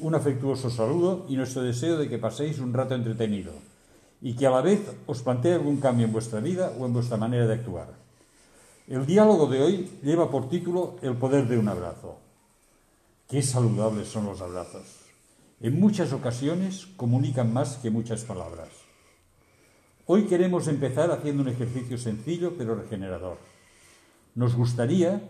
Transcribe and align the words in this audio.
un 0.00 0.14
afectuoso 0.14 0.70
saludo 0.70 1.26
y 1.28 1.36
nuestro 1.36 1.62
deseo 1.62 1.96
de 1.96 2.08
que 2.08 2.18
paséis 2.18 2.58
un 2.58 2.72
rato 2.72 2.94
entretenido 2.94 3.52
y 4.20 4.34
que 4.34 4.46
a 4.46 4.50
la 4.50 4.60
vez 4.60 4.80
os 5.06 5.22
plantee 5.22 5.54
algún 5.54 5.78
cambio 5.78 6.06
en 6.06 6.12
vuestra 6.12 6.40
vida 6.40 6.72
o 6.78 6.86
en 6.86 6.92
vuestra 6.92 7.16
manera 7.16 7.46
de 7.46 7.54
actuar. 7.54 7.88
El 8.88 9.04
diálogo 9.04 9.46
de 9.46 9.62
hoy 9.62 9.90
lleva 10.02 10.30
por 10.30 10.48
título 10.48 10.96
El 11.02 11.16
poder 11.16 11.48
de 11.48 11.58
un 11.58 11.68
abrazo. 11.68 12.18
Qué 13.28 13.42
saludables 13.42 14.08
son 14.08 14.26
los 14.26 14.40
abrazos. 14.40 14.86
En 15.60 15.80
muchas 15.80 16.12
ocasiones 16.12 16.86
comunican 16.96 17.52
más 17.52 17.76
que 17.78 17.90
muchas 17.90 18.24
palabras. 18.24 18.68
Hoy 20.06 20.24
queremos 20.24 20.68
empezar 20.68 21.10
haciendo 21.10 21.42
un 21.42 21.48
ejercicio 21.48 21.98
sencillo 21.98 22.54
pero 22.56 22.76
regenerador. 22.76 23.38
Nos 24.34 24.54
gustaría 24.54 25.20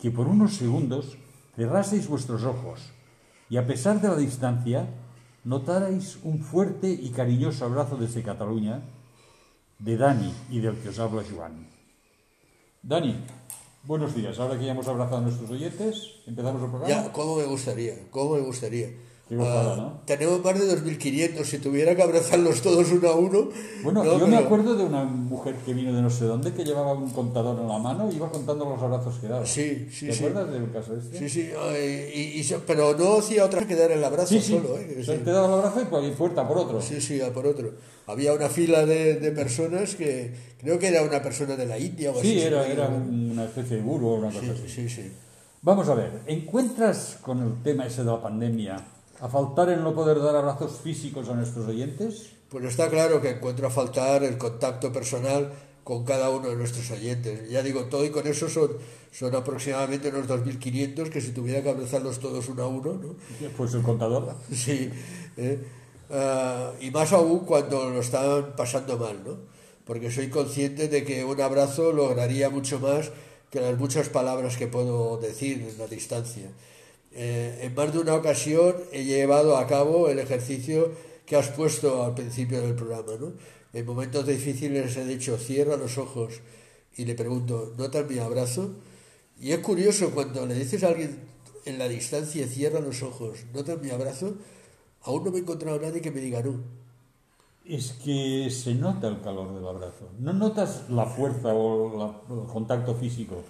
que 0.00 0.10
por 0.10 0.26
unos 0.28 0.54
segundos 0.54 1.16
cerraseis 1.56 2.08
vuestros 2.08 2.44
ojos 2.44 2.92
y 3.50 3.56
a 3.56 3.66
pesar 3.66 4.00
de 4.00 4.08
la 4.08 4.16
distancia 4.16 4.86
notarais 5.44 6.18
un 6.24 6.40
fuerte 6.40 6.90
y 6.90 7.10
cariñoso 7.10 7.64
abrazo 7.64 7.96
desde 7.96 8.22
Cataluña 8.22 8.82
de 9.78 9.96
Dani 9.96 10.32
y 10.50 10.60
del 10.60 10.76
que 10.76 10.90
os 10.90 10.98
habla 10.98 11.22
Joan. 11.24 11.66
Dani, 12.82 13.16
buenos 13.84 14.14
días. 14.14 14.38
Ahora 14.38 14.58
que 14.58 14.66
ya 14.66 14.72
hemos 14.72 14.88
abrazado 14.88 15.18
a 15.18 15.20
nuestros 15.22 15.50
oyentes, 15.50 16.20
empezamos 16.26 16.62
el 16.62 16.70
programa. 16.70 16.88
Ya, 16.88 17.12
¿cómo 17.12 17.36
me 17.36 17.44
gustaría? 17.44 17.94
¿Cómo 18.10 18.34
me 18.34 18.40
gustaría? 18.40 18.88
Ah, 19.30 19.74
¿no? 19.76 20.00
Tenemos 20.06 20.42
más 20.42 20.58
de 20.58 20.74
2.500. 20.74 21.44
Si 21.44 21.58
tuviera 21.58 21.94
que 21.94 22.02
abrazarlos 22.02 22.62
todos 22.62 22.90
uno 22.92 23.08
a 23.08 23.14
uno. 23.14 23.48
Bueno, 23.82 24.02
no, 24.02 24.18
yo 24.18 24.26
me 24.26 24.38
acuerdo 24.38 24.74
de 24.74 24.84
una 24.84 25.04
mujer 25.04 25.54
que 25.66 25.74
vino 25.74 25.92
de 25.92 26.00
no 26.00 26.08
sé 26.08 26.24
dónde 26.24 26.54
que 26.54 26.64
llevaba 26.64 26.94
un 26.94 27.10
contador 27.10 27.60
en 27.60 27.68
la 27.68 27.78
mano 27.78 28.10
y 28.10 28.16
iba 28.16 28.30
contando 28.30 28.64
los 28.64 28.82
abrazos 28.82 29.18
que 29.18 29.28
daba. 29.28 29.44
Sí, 29.44 29.88
sí, 29.92 30.06
¿Te 30.06 30.12
sí. 30.14 30.24
acuerdas 30.24 30.50
del 30.50 30.72
caso 30.72 30.96
este? 30.96 31.18
Sí, 31.18 31.28
sí, 31.28 31.50
y, 32.14 32.54
pero 32.66 32.96
no 32.96 33.18
hacía 33.18 33.44
otra 33.44 33.66
que 33.66 33.76
dar 33.76 33.90
el 33.90 34.02
abrazo 34.02 34.28
sí. 34.28 34.40
sí. 34.40 34.52
solo. 34.52 34.78
¿eh? 34.78 35.02
Sí, 35.04 35.12
Te 35.22 35.30
daba 35.30 35.46
el 35.46 35.52
abrazo 35.54 35.86
y 35.92 36.04
ahí 36.04 36.14
puerta 36.16 36.48
por 36.48 36.56
otro. 36.56 36.80
sí, 36.80 36.98
sí, 37.00 37.20
a 37.20 37.30
por 37.30 37.46
otro. 37.46 37.72
Había 38.06 38.32
una 38.32 38.48
fila 38.48 38.86
de, 38.86 39.16
de 39.16 39.30
personas 39.32 39.94
que 39.94 40.32
creo 40.58 40.78
que 40.78 40.88
era 40.88 41.02
una 41.02 41.20
persona 41.22 41.54
de 41.54 41.66
la 41.66 41.78
India 41.78 42.12
o 42.12 42.18
así. 42.18 42.32
Sí, 42.32 42.40
era, 42.40 42.66
era 42.66 42.88
una 42.88 43.44
especie 43.44 43.76
de 43.76 43.82
guru 43.82 44.08
o 44.08 44.14
una 44.14 44.28
cosa 44.28 44.52
así. 44.52 44.62
Sí, 44.66 44.88
sí, 44.88 45.02
sí. 45.02 45.12
Vamos 45.60 45.88
a 45.88 45.94
ver, 45.94 46.22
¿encuentras 46.26 47.18
con 47.20 47.42
el 47.42 47.62
tema 47.62 47.84
ese 47.84 48.04
de 48.04 48.10
la 48.10 48.22
pandemia 48.22 48.76
a 49.20 49.28
faltar 49.28 49.70
en 49.70 49.82
no 49.82 49.94
poder 49.94 50.20
dar 50.20 50.36
abrazos 50.36 50.80
físicos 50.82 51.28
a 51.28 51.34
nuestros 51.34 51.66
oyentes? 51.66 52.30
Pues 52.48 52.64
está 52.64 52.88
claro 52.88 53.20
que 53.20 53.30
encuentro 53.30 53.66
a 53.66 53.70
faltar 53.70 54.22
el 54.22 54.38
contacto 54.38 54.92
personal 54.92 55.52
con 55.84 56.04
cada 56.04 56.30
uno 56.30 56.50
de 56.50 56.56
nuestros 56.56 56.90
oyentes. 56.90 57.48
Ya 57.48 57.62
digo, 57.62 57.84
todo 57.84 58.04
y 58.04 58.10
con 58.10 58.26
eso 58.26 58.48
son, 58.48 58.70
son 59.10 59.34
aproximadamente 59.34 60.10
unos 60.10 60.28
2.500 60.28 61.08
que 61.08 61.20
si 61.20 61.32
tuviera 61.32 61.62
que 61.62 61.70
abrazarlos 61.70 62.18
todos 62.20 62.48
uno 62.48 62.62
a 62.62 62.68
uno, 62.68 62.92
¿no? 62.94 63.16
Pues 63.56 63.74
el 63.74 63.82
contador. 63.82 64.34
Sí, 64.52 64.90
¿eh? 65.36 65.58
Ah, 66.10 66.72
y 66.80 66.90
más 66.90 67.12
aún 67.12 67.40
cuando 67.40 67.90
lo 67.90 68.00
están 68.00 68.54
pasando 68.56 68.98
mal, 68.98 69.22
¿no? 69.24 69.36
Porque 69.84 70.10
soy 70.10 70.28
consciente 70.28 70.88
de 70.88 71.04
que 71.04 71.24
un 71.24 71.40
abrazo 71.40 71.92
lograría 71.92 72.50
mucho 72.50 72.78
más 72.80 73.10
que 73.50 73.60
las 73.60 73.78
muchas 73.78 74.10
palabras 74.10 74.56
que 74.56 74.66
puedo 74.66 75.16
decir 75.16 75.66
en 75.66 75.78
la 75.78 75.86
distancia. 75.86 76.50
Eh, 77.12 77.60
en 77.62 77.74
más 77.74 77.92
de 77.92 77.98
una 77.98 78.14
ocasión 78.14 78.76
he 78.92 79.04
llevado 79.04 79.56
a 79.56 79.66
cabo 79.66 80.08
el 80.08 80.18
ejercicio 80.18 80.92
que 81.24 81.36
has 81.36 81.48
puesto 81.48 82.04
al 82.04 82.14
principio 82.14 82.60
del 82.60 82.74
programa, 82.74 83.12
¿no? 83.20 83.32
En 83.72 83.84
momentos 83.84 84.26
difíciles 84.26 84.96
he 84.96 85.04
dicho, 85.04 85.36
cierra 85.36 85.76
los 85.76 85.98
ojos 85.98 86.40
y 86.96 87.04
le 87.04 87.14
pregunto, 87.14 87.74
¿notas 87.76 88.08
mi 88.08 88.18
abrazo? 88.18 88.70
Y 89.40 89.52
es 89.52 89.58
curioso 89.58 90.10
cuando 90.10 90.46
le 90.46 90.54
dices 90.54 90.82
a 90.84 90.88
alguien 90.88 91.20
en 91.64 91.78
la 91.78 91.86
distancia, 91.86 92.46
cierra 92.46 92.80
los 92.80 93.02
ojos, 93.02 93.40
¿notas 93.52 93.80
mi 93.80 93.90
abrazo? 93.90 94.34
Aún 95.02 95.24
no 95.24 95.30
me 95.30 95.38
he 95.38 95.40
encontrado 95.40 95.78
nadie 95.78 96.00
que 96.00 96.10
me 96.10 96.20
diga 96.20 96.42
no. 96.42 96.60
Es 97.64 97.92
que 97.92 98.50
se 98.50 98.74
nota 98.74 99.08
el 99.08 99.20
calor 99.20 99.54
del 99.54 99.66
abrazo. 99.66 100.08
No 100.18 100.32
notas 100.32 100.88
la 100.88 101.04
fuerza 101.04 101.52
o 101.52 102.22
el 102.30 102.50
contacto 102.50 102.94
físico, 102.94 103.42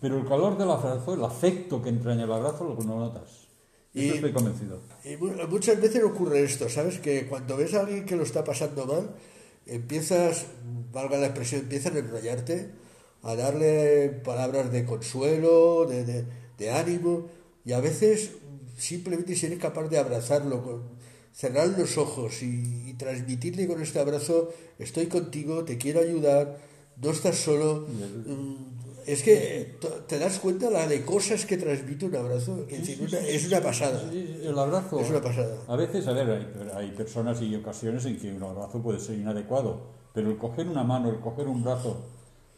pero 0.00 0.18
el 0.18 0.26
calor 0.26 0.56
del 0.58 0.70
abrazo, 0.70 1.14
el 1.14 1.24
afecto 1.24 1.82
que 1.82 1.88
entraña 1.90 2.24
el 2.24 2.32
abrazo, 2.32 2.64
lo 2.64 2.76
no 2.84 2.98
notas. 2.98 3.48
Eso 3.92 4.04
Y- 4.06 4.08
estoy 4.10 4.32
convencido. 4.32 4.80
Y 5.04 5.16
mu- 5.16 5.32
muchas 5.48 5.80
veces 5.80 6.02
ocurre 6.04 6.42
esto, 6.44 6.68
¿sabes? 6.68 6.98
Que 7.00 7.26
cuando 7.26 7.56
ves 7.56 7.74
a 7.74 7.80
alguien 7.80 8.04
que 8.06 8.16
lo 8.16 8.22
está 8.22 8.44
pasando 8.44 8.86
mal, 8.86 9.10
empiezas, 9.66 10.46
valga 10.92 11.18
la 11.18 11.26
expresión, 11.26 11.62
empiezan 11.62 11.96
a 11.96 11.98
enrollarte, 12.00 12.70
a 13.22 13.34
darle 13.34 14.08
palabras 14.24 14.70
de 14.72 14.84
consuelo, 14.84 15.86
de, 15.86 16.04
de- 16.04 16.24
de 16.58 16.70
ánimo, 16.70 17.26
y 17.64 17.72
a 17.72 17.80
veces 17.80 18.30
simplemente 18.78 19.34
si 19.36 19.46
eres 19.46 19.58
capaz 19.58 19.88
de 19.88 19.98
abrazarlo, 19.98 20.62
con, 20.62 20.82
cerrar 21.32 21.68
los 21.78 21.96
ojos 21.98 22.42
y, 22.42 22.90
y 22.90 22.94
transmitirle 22.94 23.66
con 23.66 23.80
este 23.82 23.98
abrazo, 23.98 24.52
estoy 24.78 25.06
contigo, 25.06 25.64
te 25.64 25.78
quiero 25.78 26.00
ayudar, 26.00 26.58
no 27.00 27.10
estás 27.10 27.36
solo. 27.36 27.86
Mm, 27.88 28.80
Es 29.12 29.22
que 29.22 29.76
te 30.06 30.18
das 30.18 30.38
cuenta 30.38 30.70
la 30.70 30.86
de 30.86 31.04
cosas 31.04 31.44
que 31.46 31.56
transmite 31.56 32.06
un 32.06 32.14
abrazo, 32.16 32.64
es, 32.68 32.78
decir, 32.80 33.00
una- 33.08 33.18
es 33.26 33.46
una 33.46 33.60
pasada. 33.60 34.00
Sí, 34.10 34.40
El 34.44 34.58
abrazo. 34.58 35.00
Es 35.00 35.10
una 35.10 35.20
pasada. 35.20 35.56
A 35.66 35.76
veces, 35.76 36.06
a 36.06 36.12
ver, 36.12 36.30
hay, 36.30 36.46
hay 36.76 36.90
personas 36.92 37.40
y 37.42 37.54
ocasiones 37.56 38.04
en 38.06 38.18
que 38.18 38.32
un 38.32 38.42
abrazo 38.42 38.80
puede 38.82 39.00
ser 39.00 39.16
inadecuado, 39.16 39.80
pero 40.14 40.30
el 40.30 40.36
coger 40.38 40.68
una 40.68 40.84
mano, 40.84 41.10
el 41.10 41.18
coger 41.20 41.48
un 41.48 41.62
brazo 41.64 42.04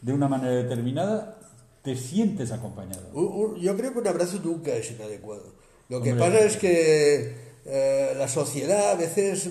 de 0.00 0.12
una 0.12 0.28
manera 0.28 0.52
determinada, 0.54 1.38
te 1.82 1.96
sientes 1.96 2.52
acompañado. 2.52 3.08
Un- 3.14 3.32
un- 3.54 3.56
yo 3.60 3.76
creo 3.76 3.92
que 3.92 3.98
un 4.00 4.08
abrazo 4.08 4.38
nunca 4.44 4.74
es 4.74 4.91
inadecuado. 4.91 5.44
Lo 5.88 6.02
que 6.02 6.12
Hombre. 6.12 6.26
pasa 6.30 6.44
es 6.44 6.56
que 6.56 7.34
eh, 7.64 8.14
la 8.18 8.28
sociedad 8.28 8.91
a 8.92 8.94
veces 8.96 9.48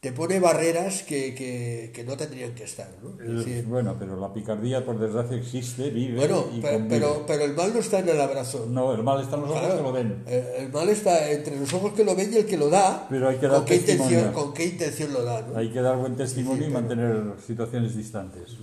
te 0.00 0.12
pone 0.12 0.38
barreras 0.38 1.02
que, 1.02 1.34
que- 1.34 1.90
que 1.92 2.04
no 2.04 2.16
tendrían 2.16 2.54
que 2.54 2.62
estar. 2.64 2.88
¿no? 3.02 3.20
Es 3.20 3.44
decir, 3.44 3.64
bueno, 3.64 3.96
pero 3.98 4.14
la 4.14 4.32
picardía, 4.32 4.84
por 4.84 4.96
desgracia, 5.00 5.36
existe, 5.36 5.90
vive 5.90 6.18
bueno, 6.18 6.44
y 6.54 6.60
pe- 6.60 6.70
convive. 6.74 6.88
pero, 7.00 7.24
pero 7.26 7.44
el 7.44 7.54
mal 7.54 7.72
no 7.74 7.80
está 7.80 7.98
en 7.98 8.08
el 8.10 8.20
abrazo. 8.20 8.66
No, 8.70 8.94
el 8.94 9.02
mal 9.02 9.20
está 9.20 9.34
en 9.34 9.42
los 9.42 9.50
ojos 9.50 9.60
Claro, 9.62 9.76
que 9.78 9.82
lo 9.82 9.92
ven. 9.92 10.22
El, 10.26 10.44
el 10.66 10.72
mal 10.72 10.88
está 10.88 11.30
entre 11.32 11.58
los 11.58 11.72
ojos 11.74 11.92
que 11.94 12.04
lo 12.04 12.14
ven 12.14 12.32
y 12.32 12.36
el 12.36 12.46
que 12.46 12.56
lo 12.56 12.70
da. 12.70 13.06
Pero 13.10 13.28
hay 13.28 13.38
que 13.38 13.48
dar 13.48 13.56
con, 13.56 13.64
qué 13.66 13.74
intención, 13.76 14.32
con 14.32 14.54
qué 14.54 14.64
intención 14.66 15.12
lo 15.12 15.24
da. 15.24 15.42
¿no? 15.42 15.58
Hay 15.58 15.72
que 15.72 15.80
dar 15.80 15.96
buen 15.96 16.16
testimonio 16.16 16.62
y 16.68 16.70
pero- 16.70 16.80
mantener 16.80 17.40
situaciones 17.44 17.96
distantes. 17.96 18.56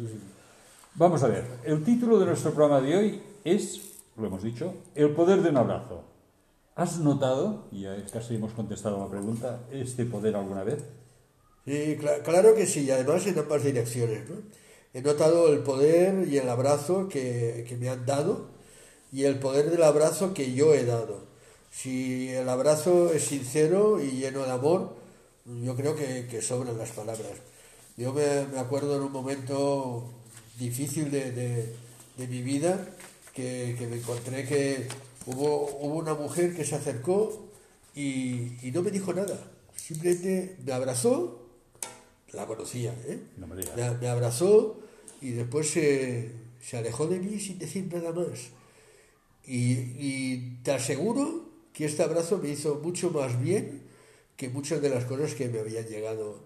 Vamos 0.95 1.21
a 1.23 1.27
ver, 1.27 1.43
el 1.65 1.83
título 1.83 2.17
de 2.19 2.27
nuestro 2.27 2.53
programa 2.53 2.79
de 2.79 2.95
hoy 2.95 3.21
es, 3.43 3.81
lo 4.15 4.27
hemos 4.27 4.41
dicho, 4.41 4.73
El 4.95 5.09
poder 5.09 5.41
de 5.41 5.49
un 5.49 5.57
abrazo. 5.57 6.03
¿Has 6.77 6.99
notado, 6.99 7.65
y 7.73 7.85
casi 8.11 8.35
hemos 8.35 8.53
contestado 8.53 8.99
la 9.03 9.09
pregunta, 9.09 9.59
este 9.71 10.05
poder 10.05 10.35
alguna 10.37 10.63
vez? 10.63 10.79
Sí, 11.65 11.97
cla- 11.99 12.21
claro 12.23 12.53
que 12.55 12.65
sí, 12.67 12.89
además 12.91 13.25
en 13.27 13.39
ambas 13.39 13.63
direcciones. 13.63 14.29
¿no? 14.29 14.35
He 14.93 15.01
notado 15.01 15.51
el 15.51 15.59
poder 15.59 16.27
y 16.27 16.37
el 16.37 16.47
abrazo 16.49 17.09
que, 17.09 17.65
que 17.67 17.75
me 17.77 17.89
han 17.89 18.05
dado 18.05 18.47
y 19.11 19.23
el 19.25 19.39
poder 19.39 19.69
del 19.71 19.83
abrazo 19.83 20.33
que 20.33 20.53
yo 20.53 20.73
he 20.73 20.85
dado. 20.85 21.25
Si 21.71 22.29
el 22.29 22.49
abrazo 22.49 23.11
es 23.13 23.23
sincero 23.25 24.01
y 24.01 24.11
lleno 24.11 24.43
de 24.45 24.51
amor, 24.51 24.95
yo 25.63 25.75
creo 25.75 25.95
que, 25.95 26.27
que 26.29 26.41
sobran 26.41 26.77
las 26.77 26.91
palabras. 26.91 27.31
Yo 27.97 28.13
me, 28.13 28.45
me 28.47 28.59
acuerdo 28.59 28.95
en 28.97 29.03
un 29.03 29.11
momento 29.11 30.05
difícil 30.59 31.11
de, 31.11 31.31
de- 31.31 31.75
de 32.17 32.27
mi 32.27 32.41
vida 32.41 32.87
que, 33.33 33.75
que 33.77 33.87
me 33.87 33.97
encontré 33.97 34.45
que 34.47 34.87
hubo, 35.25 35.65
hubo 35.81 35.95
una 35.97 36.13
mujer 36.13 36.55
que 36.55 36.63
se 36.65 36.75
acercó 36.75 37.47
y, 37.95 38.53
y 38.67 38.71
no 38.73 38.81
me 38.83 38.91
dijo 38.91 39.13
nada. 39.13 39.37
Simplemente 39.75 40.57
me 40.65 40.73
abrazó, 40.73 41.44
la 42.35 42.45
conocía, 42.45 42.93
¿eh? 43.07 43.19
No 43.37 43.47
me 43.47 43.55
digas. 43.55 43.75
me, 43.75 43.97
me 43.97 44.07
abrazó 44.07 44.77
y 45.21 45.31
después 45.31 45.69
se, 45.69 46.31
se 46.61 46.77
alejó 46.77 47.07
de 47.07 47.19
mí 47.19 47.39
sin 47.39 47.57
decir 47.57 47.91
nada 47.91 48.11
más. 48.11 48.49
Y, 49.45 49.71
y 49.97 50.59
te 50.63 50.71
aseguro 50.71 51.45
que 51.73 51.85
este 51.85 52.03
abrazo 52.03 52.39
me 52.39 52.49
hizo 52.49 52.75
mucho 52.75 53.09
más 53.11 53.39
bien 53.41 53.83
que 54.37 54.49
muchas 54.49 54.81
de 54.81 54.89
las 54.89 55.05
cosas 55.05 55.33
que 55.33 55.47
me 55.47 55.59
habían 55.59 55.85
llegado 55.85 56.39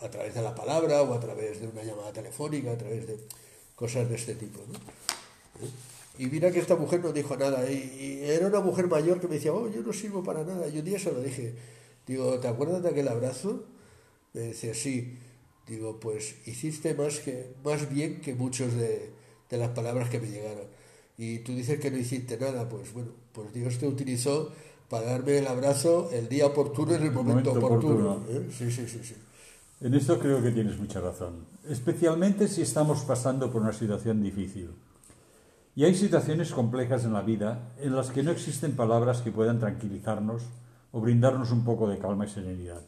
a 0.00 0.08
través 0.08 0.34
de 0.34 0.42
la 0.42 0.54
palabra 0.54 1.02
o 1.02 1.12
a 1.12 1.20
través 1.20 1.60
de 1.60 1.66
una 1.66 1.82
llamada 1.82 2.12
telefónica, 2.12 2.72
a 2.72 2.78
través 2.78 3.06
de 3.06 3.18
cosas 3.74 4.08
de 4.08 4.14
este 4.14 4.34
tipo. 4.34 4.60
¿no? 4.70 4.78
¿Eh? 5.64 5.70
Y 6.18 6.26
mira 6.26 6.50
que 6.50 6.58
esta 6.58 6.76
mujer 6.76 7.00
no 7.00 7.12
dijo 7.12 7.36
nada. 7.36 7.70
Y, 7.70 8.20
y 8.22 8.24
era 8.24 8.46
una 8.46 8.60
mujer 8.60 8.88
mayor 8.88 9.20
que 9.20 9.28
me 9.28 9.36
decía, 9.36 9.52
oh, 9.52 9.68
yo 9.68 9.82
no 9.82 9.92
sirvo 9.92 10.22
para 10.22 10.44
nada. 10.44 10.68
Y 10.68 10.78
un 10.78 10.84
día 10.84 10.98
se 10.98 11.12
lo 11.12 11.20
dije. 11.20 11.54
Digo, 12.06 12.38
¿te 12.40 12.48
acuerdas 12.48 12.82
de 12.82 12.88
aquel 12.90 13.08
abrazo? 13.08 13.64
Me 14.38 14.44
decía, 14.44 14.72
sí. 14.72 15.18
Digo, 15.66 15.98
pues 15.98 16.36
hiciste 16.46 16.94
más, 16.94 17.18
que, 17.18 17.54
más 17.64 17.92
bien 17.92 18.20
que 18.20 18.34
muchos 18.34 18.72
de, 18.74 19.10
de 19.50 19.56
las 19.58 19.70
palabras 19.70 20.08
que 20.08 20.20
me 20.20 20.28
llegaron. 20.28 20.66
Y 21.18 21.40
tú 21.40 21.52
dices 21.52 21.80
que 21.80 21.90
no 21.90 21.98
hiciste 21.98 22.38
nada. 22.38 22.68
Pues 22.68 22.92
bueno, 22.94 23.10
pues 23.32 23.52
Dios 23.52 23.78
te 23.78 23.88
utilizó 23.88 24.52
para 24.88 25.06
darme 25.06 25.38
el 25.38 25.46
abrazo 25.48 26.08
el 26.12 26.28
día 26.28 26.46
oportuno 26.46 26.94
en 26.94 27.02
el 27.02 27.10
momento, 27.10 27.50
momento 27.50 27.66
oportuno. 27.66 28.12
oportuno. 28.12 28.40
¿eh? 28.40 28.48
Sí, 28.56 28.70
sí, 28.70 28.86
sí, 28.86 29.00
sí. 29.02 29.14
En 29.80 29.94
esto 29.94 30.18
creo 30.20 30.40
que 30.40 30.52
tienes 30.52 30.78
mucha 30.78 31.00
razón, 31.00 31.46
especialmente 31.68 32.48
si 32.48 32.62
estamos 32.62 33.02
pasando 33.02 33.52
por 33.52 33.62
una 33.62 33.72
situación 33.72 34.22
difícil. 34.22 34.70
Y 35.76 35.84
hay 35.84 35.94
situaciones 35.94 36.52
complejas 36.52 37.04
en 37.04 37.12
la 37.12 37.22
vida 37.22 37.72
en 37.80 37.94
las 37.94 38.10
que 38.10 38.22
no 38.22 38.30
existen 38.30 38.74
palabras 38.74 39.20
que 39.20 39.30
puedan 39.30 39.58
tranquilizarnos 39.58 40.42
o 40.92 41.00
brindarnos 41.00 41.50
un 41.50 41.64
poco 41.64 41.88
de 41.88 41.98
calma 41.98 42.24
y 42.24 42.28
serenidad. 42.28 42.82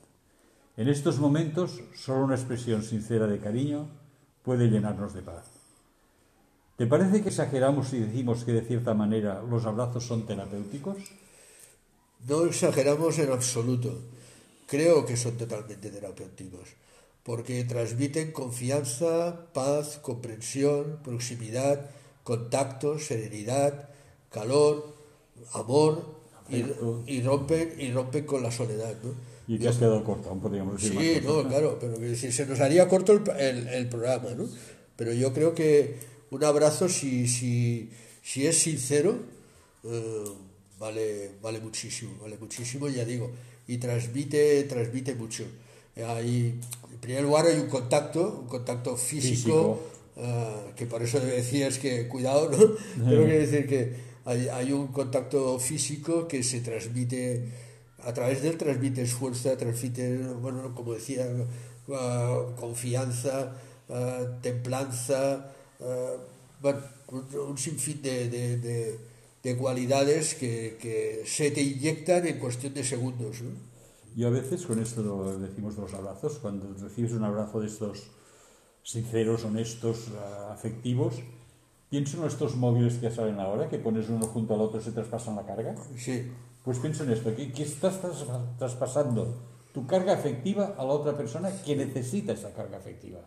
En 0.81 0.88
estos 0.88 1.19
momentos, 1.19 1.79
solo 1.94 2.25
una 2.25 2.37
expresión 2.37 2.82
sincera 2.82 3.27
de 3.27 3.38
cariño 3.38 3.87
puede 4.43 4.71
llenarnos 4.71 5.12
de 5.12 5.21
paz. 5.21 5.44
¿Te 6.79 6.87
parece 6.87 7.21
que 7.21 7.29
exageramos 7.29 7.88
si 7.88 7.99
decimos 7.99 8.44
que 8.44 8.53
de 8.53 8.62
cierta 8.62 8.94
manera 8.94 9.43
los 9.43 9.67
abrazos 9.67 10.06
son 10.06 10.25
terapéuticos? 10.25 10.97
No 12.27 12.47
exageramos 12.47 13.19
en 13.19 13.31
absoluto. 13.31 13.93
Creo 14.67 15.05
que 15.05 15.19
son 15.19 15.37
totalmente 15.37 15.91
terapéuticos, 15.91 16.71
porque 17.25 17.62
transmiten 17.65 18.32
confianza, 18.32 19.53
paz, 19.53 19.99
comprensión, 20.00 21.00
proximidad, 21.05 21.91
contacto, 22.25 22.99
serenidad, 22.99 23.91
calor, 24.31 24.94
amor 25.53 26.06
y, 26.49 26.65
y, 27.06 27.21
rompen, 27.21 27.75
y 27.79 27.93
rompen 27.93 28.25
con 28.25 28.43
la 28.43 28.50
soledad. 28.50 28.97
¿no? 29.03 29.30
Y 29.50 29.58
te 29.58 29.67
has 29.67 29.79
quedado 29.79 30.05
corto, 30.05 30.32
podríamos 30.41 30.81
decir. 30.81 30.97
Sí, 30.97 31.26
no, 31.26 31.43
claro, 31.49 31.76
pero 31.81 31.99
que 31.99 32.14
se 32.14 32.47
nos 32.47 32.61
haría 32.61 32.87
corto 32.87 33.12
el, 33.12 33.29
el, 33.37 33.67
el, 33.67 33.88
programa, 33.88 34.31
¿no? 34.37 34.49
Pero 34.94 35.12
yo 35.12 35.32
creo 35.32 35.56
que 35.56 35.97
un 36.31 36.44
abrazo, 36.44 36.88
si, 36.88 37.26
si, 37.26 37.91
si 38.23 38.47
es 38.47 38.56
sincero, 38.56 39.19
eh, 39.82 40.25
vale, 40.79 41.32
vale 41.43 41.58
muchísimo, 41.58 42.17
vale 42.23 42.37
muchísimo, 42.38 42.88
ya 42.88 43.05
digo, 43.05 43.32
y 43.67 43.79
transmite, 43.79 44.62
transmite 44.64 45.17
mucho. 45.17 45.43
Hay, 45.96 46.61
en 46.93 46.99
primer 47.00 47.25
lugar 47.25 47.46
hay 47.46 47.58
un 47.58 47.69
contacto, 47.69 48.43
un 48.43 48.46
contacto 48.46 48.96
físico, 48.96 49.31
físico. 49.35 49.81
Uh, 50.17 50.75
que 50.76 50.87
por 50.87 51.03
eso 51.03 51.19
decías 51.19 51.79
que 51.79 52.06
cuidado, 52.06 52.50
¿no? 52.50 53.08
Que 53.11 53.17
decir 53.17 53.67
que 53.67 53.94
hay, 54.25 54.46
hay 54.46 54.70
un 54.70 54.88
contacto 54.88 55.58
físico 55.58 56.29
que 56.29 56.44
se 56.44 56.61
transmite 56.61 57.69
a 58.05 58.12
través 58.12 58.43
de 58.43 58.49
él 58.50 58.56
transmites 58.56 59.12
fuerza, 59.12 59.56
transmites, 59.56 60.41
bueno, 60.41 60.75
como 60.75 60.94
decía, 60.94 61.26
uh, 61.88 62.55
confianza, 62.56 63.56
uh, 63.88 64.41
templanza, 64.41 65.52
uh, 65.81 66.19
bueno, 66.61 66.81
un, 67.49 67.58
sinfín 67.58 68.02
de, 68.02 68.29
de, 68.29 68.56
de, 68.58 68.99
de 69.43 69.56
cualidades 69.56 70.35
que, 70.35 70.76
que, 70.81 71.23
se 71.26 71.50
te 71.50 71.62
inyectan 71.62 72.26
en 72.26 72.38
cuestión 72.38 72.75
de 72.75 72.85
segundos. 72.85 73.43
¿no? 73.43 73.50
Yo 74.17 74.29
a 74.29 74.31
veces 74.31 74.67
con 74.67 74.81
esto 74.81 75.03
lo 75.03 75.38
decimos 75.38 75.76
de 75.76 75.82
los 75.82 75.94
abrazos, 75.94 76.38
cuando 76.38 76.75
recibes 76.81 77.12
un 77.12 77.25
abrazo 77.25 77.61
de 77.61 77.67
estos 77.67 78.11
sinceros, 78.82 79.44
honestos, 79.44 80.08
afectivos, 80.50 81.17
pienso 81.91 82.19
en 82.19 82.29
estos 82.29 82.56
móviles 82.56 82.94
que 82.94 83.11
salen 83.11 83.41
ahora, 83.41 83.69
que 83.69 83.79
pones 83.79 84.08
uno 84.08 84.26
junto 84.26 84.55
al 84.55 84.61
otro 84.61 84.81
y 84.81 84.82
se 84.82 84.93
traspasan 84.93 85.37
la 85.37 85.44
carga. 85.44 85.75
Sí. 85.96 86.31
Pues 86.65 86.79
piensa 86.79 87.05
en 87.05 87.12
esto, 87.12 87.35
que, 87.35 87.53
que 87.53 87.62
estás 87.62 88.01
traspasando 88.59 89.43
tu 89.73 89.87
carga 89.87 90.15
afectiva 90.15 90.75
a 90.77 90.85
la 90.85 90.93
otra 90.93 91.17
persona 91.17 91.51
que 91.65 91.77
necesita 91.77 92.33
esa 92.33 92.53
carga 92.53 92.79
afectiva. 92.79 93.21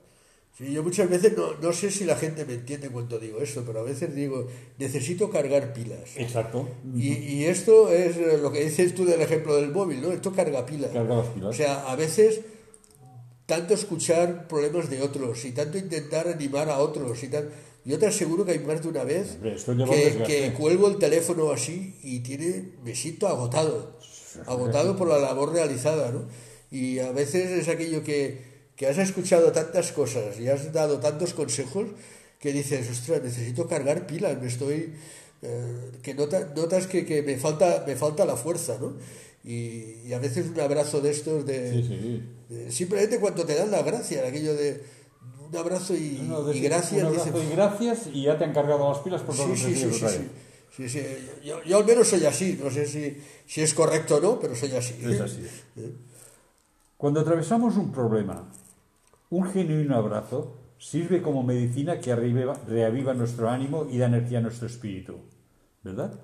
Sí, 0.55 0.71
yo 0.71 0.83
muchas 0.83 1.09
veces 1.09 1.35
no, 1.35 1.55
no, 1.55 1.73
sé 1.73 1.89
si 1.89 2.05
la 2.05 2.15
gente 2.15 2.45
me 2.45 2.53
entiende 2.53 2.89
cuando 2.89 3.17
digo 3.17 3.39
esto, 3.39 3.63
pero 3.65 3.79
a 3.79 3.83
veces 3.83 4.13
digo, 4.13 4.47
necesito 4.77 5.31
cargar 5.31 5.73
pilas. 5.73 6.11
Exacto. 6.15 6.69
Y, 6.93 7.13
y 7.13 7.45
esto 7.45 7.91
es 7.91 8.17
lo 8.39 8.51
que 8.51 8.63
dices 8.63 8.93
tú 8.93 9.03
del 9.03 9.19
ejemplo 9.21 9.55
del 9.55 9.71
móvil, 9.71 10.01
¿no? 10.03 10.11
Esto 10.11 10.31
carga 10.31 10.63
pilas. 10.63 10.91
Carga 10.91 11.15
las 11.15 11.27
pilas. 11.29 11.49
O 11.49 11.53
sea, 11.53 11.91
a 11.91 11.95
veces 11.95 12.41
tanto 13.47 13.73
escuchar 13.73 14.47
problemas 14.47 14.91
de 14.91 15.01
otros 15.01 15.43
y 15.45 15.53
tanto 15.53 15.79
intentar 15.79 16.27
animar 16.27 16.69
a 16.69 16.77
otros 16.77 17.23
y 17.23 17.29
tal 17.29 17.49
yo 17.85 17.99
te 17.99 18.07
aseguro 18.07 18.45
que 18.45 18.53
hay 18.53 18.59
más 18.59 18.81
de 18.81 18.87
una 18.87 19.03
vez 19.03 19.37
que, 19.41 20.23
que, 20.25 20.53
cuelgo 20.53 20.87
el 20.87 20.97
teléfono 20.97 21.51
así 21.51 21.95
y 22.01 22.21
tiene, 22.21 22.71
me 22.83 22.95
siento 22.95 23.27
agotado, 23.27 23.99
agotado 24.45 24.95
por 24.95 25.09
la 25.09 25.19
labor 25.19 25.51
realizada, 25.51 26.11
¿no? 26.11 26.25
Y 26.71 26.99
a 26.99 27.11
veces 27.11 27.51
es 27.51 27.67
aquello 27.67 28.03
que, 28.03 28.39
que 28.75 28.87
has 28.87 28.97
escuchado 28.97 29.51
tantas 29.51 29.91
cosas 29.91 30.39
y 30.39 30.47
has 30.47 30.71
dado 30.71 30.99
tantos 30.99 31.33
consejos 31.33 31.87
que 32.39 32.53
dices, 32.53 32.89
ostras, 32.89 33.21
necesito 33.21 33.67
cargar 33.67 34.07
pilas, 34.07 34.41
me 34.41 34.47
estoy... 34.47 34.93
Eh, 35.41 35.91
que 36.01 36.13
nota, 36.13 36.53
notas 36.55 36.87
que, 36.87 37.05
que, 37.05 37.21
me, 37.21 37.35
falta, 37.37 37.83
me 37.85 37.97
falta 37.97 38.25
la 38.25 38.37
fuerza, 38.37 38.77
¿no? 38.79 38.93
Y, 39.43 40.07
y 40.07 40.13
a 40.13 40.19
veces 40.19 40.47
un 40.47 40.59
abrazo 40.61 41.01
de 41.01 41.11
estos 41.11 41.45
de, 41.45 41.69
sí, 41.69 41.83
sí. 41.83 42.23
de, 42.47 42.71
Simplemente 42.71 43.19
cuando 43.19 43.43
te 43.43 43.55
dan 43.55 43.69
la 43.69 43.81
gracia, 43.81 44.25
aquello 44.25 44.55
de 44.55 44.81
un 45.53 45.59
abrazo 45.59 45.95
y, 45.95 46.25
no, 46.27 46.51
y 46.51 46.59
gracias. 46.59 47.03
Un 47.03 47.07
abrazo 47.09 47.43
y 47.43 47.55
gracias 47.55 48.07
y 48.11 48.23
ya 48.23 48.37
te 48.37 48.43
han 48.43 48.53
cargado 48.53 48.89
las 48.89 48.99
pilas 48.99 49.21
por 49.21 49.35
todos 49.35 49.59
sí, 49.59 49.69
los 49.69 49.79
sí, 49.79 49.99
sí, 49.99 50.29
sí, 50.75 50.89
sí. 50.89 51.05
Yo, 51.45 51.63
yo, 51.63 51.77
al 51.77 51.85
menos 51.85 52.07
soy 52.07 52.25
así, 52.25 52.59
no 52.61 52.71
sé 52.71 52.87
si, 52.87 53.21
si 53.45 53.61
es 53.61 53.73
correcto 53.75 54.15
o 54.15 54.19
no, 54.19 54.39
pero 54.39 54.55
soy 54.55 54.71
así. 54.71 54.95
Es 55.05 55.21
así. 55.21 55.45
¿Eh? 55.77 55.93
Cuando 56.97 57.19
atravesamos 57.19 57.77
un 57.77 57.91
problema, 57.91 58.49
un 59.29 59.45
genuino 59.45 59.95
abrazo 59.95 60.57
sirve 60.79 61.21
como 61.21 61.43
medicina 61.43 61.99
que 61.99 62.15
reaviva, 62.15 62.59
reaviva 62.67 63.13
nuestro 63.13 63.49
ánimo 63.49 63.87
y 63.91 63.99
da 63.99 64.07
energía 64.07 64.39
a 64.39 64.41
nuestro 64.41 64.67
espíritu, 64.67 65.17
¿verdad? 65.83 66.19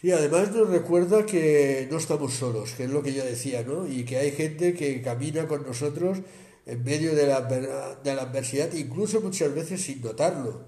Sí, 0.00 0.12
además 0.12 0.52
nos 0.52 0.68
recuerda 0.70 1.26
que 1.26 1.88
no 1.90 1.98
estamos 1.98 2.32
solos, 2.32 2.72
que 2.72 2.84
es 2.84 2.90
lo 2.90 3.02
que 3.02 3.12
yo 3.12 3.24
decía, 3.24 3.62
¿no? 3.62 3.86
Y 3.86 4.04
que 4.04 4.16
hay 4.16 4.30
gente 4.30 4.74
que 4.74 5.02
camina 5.02 5.46
con 5.46 5.66
nosotros 5.66 6.18
en 6.66 6.82
medio 6.82 7.14
de 7.14 7.26
la, 7.28 7.40
de 7.42 8.14
la 8.14 8.22
adversidad, 8.22 8.72
incluso 8.74 9.20
muchas 9.20 9.54
veces 9.54 9.80
sin 9.80 10.00
notarlo, 10.02 10.64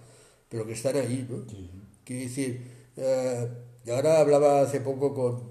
pero 0.48 0.64
que 0.64 0.72
están 0.72 0.96
ahí, 0.96 1.26
¿no? 1.28 1.44
Sí. 1.50 1.68
Quiero 2.04 2.22
decir, 2.22 2.60
eh, 2.96 3.48
ahora 3.90 4.20
hablaba 4.20 4.62
hace 4.62 4.80
poco 4.80 5.12
con, 5.12 5.42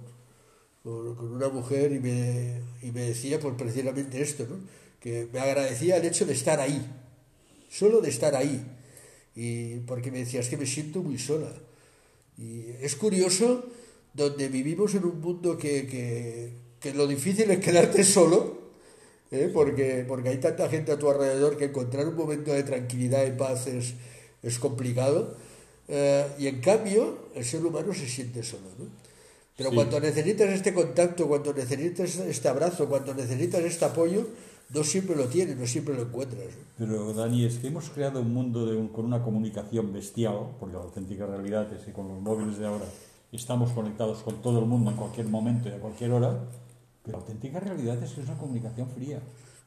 con, 0.84 1.16
con, 1.16 1.34
una 1.34 1.50
mujer 1.50 1.92
y 1.92 2.00
me, 2.00 2.62
y 2.82 2.92
me 2.92 3.02
decía 3.02 3.40
pues 3.40 3.56
precisamente 3.58 4.22
esto, 4.22 4.48
¿no? 4.50 4.56
Que 5.02 5.28
me 5.32 5.40
agradecía 5.40 5.98
el 5.98 6.06
hecho 6.06 6.26
de 6.26 6.34
estar 6.34 6.62
ahí, 6.62 6.82
solo 7.70 8.00
de 8.00 8.10
estar 8.10 8.34
ahí, 8.34 8.66
y 9.36 9.80
porque 9.82 10.12
me 10.12 10.20
decía, 10.20 10.40
es 10.40 10.48
que 10.48 10.58
me 10.58 10.66
siento 10.66 11.04
muy 11.04 11.20
sola. 11.20 11.52
Y 12.38 12.70
es 12.82 12.96
curioso 12.96 13.66
donde 14.14 14.48
vivimos 14.48 14.96
en 14.96 15.04
un 15.04 15.20
mundo 15.20 15.58
que, 15.58 15.86
que, 15.88 16.54
que 16.80 16.94
lo 16.94 17.06
difícil 17.06 17.52
es 17.52 17.60
quedarte 17.60 18.04
solo, 18.04 18.57
¿eh? 19.32 19.50
porque, 19.54 20.06
porque 20.08 20.30
hay 20.30 20.38
tanta 20.38 20.70
gente 20.70 20.92
a 20.92 21.00
tu 21.00 21.10
alrededor 21.10 21.58
que 21.58 21.66
encontrar 21.66 22.08
un 22.08 22.16
momento 22.16 22.54
de 22.54 22.64
tranquilidad 22.64 23.26
y 23.26 23.32
paz 23.32 23.68
es, 23.68 23.94
es 24.44 24.60
complicado. 24.60 25.36
Eh, 25.88 26.26
y 26.40 26.48
en 26.48 26.62
cambio, 26.62 27.30
el 27.36 27.46
ser 27.46 27.66
humano 27.66 27.94
se 27.94 28.08
siente 28.08 28.44
solo. 28.44 28.68
¿no? 28.78 28.86
Pero 29.56 29.70
sí. 29.70 29.76
cuando 29.76 30.00
necesitas 30.00 30.50
este 30.50 30.74
contacto, 30.74 31.28
cuando 31.28 31.54
necesitas 31.54 32.18
este 32.18 32.48
abrazo, 32.48 32.88
cuando 32.88 33.14
necesitas 33.14 33.62
este 33.62 33.86
apoyo, 33.86 34.28
no 34.70 34.84
siempre 34.84 35.16
lo 35.16 35.26
tienes, 35.26 35.58
no 35.58 35.66
siempre 35.66 35.96
lo 35.96 36.04
encuentras. 36.04 36.48
Pero 36.78 37.14
Dani, 37.14 37.46
es 37.46 37.58
que 37.58 37.68
hemos 37.68 37.90
creado 37.90 38.22
un 38.22 38.34
mundo 38.34 38.66
de 38.66 38.76
un, 38.76 38.90
con 38.90 39.06
una 39.06 39.24
comunicación 39.24 39.94
bestial, 39.94 40.56
porque 40.60 40.76
la 40.76 40.82
auténtica 40.82 41.26
realidad 41.26 41.72
es 41.74 41.86
que 41.86 41.94
con 41.94 42.08
los 42.08 42.20
móviles 42.20 42.58
de 42.58 42.68
ahora 42.68 42.86
estamos 43.32 43.72
conectados 43.72 44.20
con 44.20 44.42
todo 44.42 44.60
el 44.60 44.66
mundo 44.66 44.92
en 44.92 44.98
cualquier 44.98 45.28
momento 45.28 45.70
y 45.70 45.72
a 45.72 45.80
cualquier 45.80 46.12
hora, 46.12 46.38
pero 47.08 47.20
la 47.20 47.24
auténtica 47.24 47.62
realidad 47.62 48.04
es 48.04 48.12
que 48.12 48.22
es 48.22 48.28
una 48.28 48.38
comunicación 48.38 48.90
fría. 48.90 49.22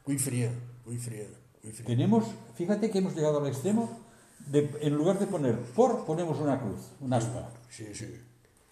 Muy 0.07 0.19
fría, 0.19 0.53
muy 0.85 0.99
fría. 0.99 1.25
Muy 1.63 1.73
fría. 1.73 1.87
Tenemos, 1.87 2.25
fíjate 2.55 2.91
que 2.91 2.99
hemos 2.99 3.15
llegado 3.15 3.41
al 3.41 3.47
extremo 3.47 3.99
de, 4.47 4.71
en 4.83 4.95
lugar 4.95 5.19
de 5.19 5.27
poner 5.27 5.59
por, 5.59 6.05
ponemos 6.05 6.39
una 6.39 6.61
cruz, 6.61 6.93
un 7.01 7.15
aspa. 7.15 7.49
Sí, 7.71 7.87
sí. 7.95 8.15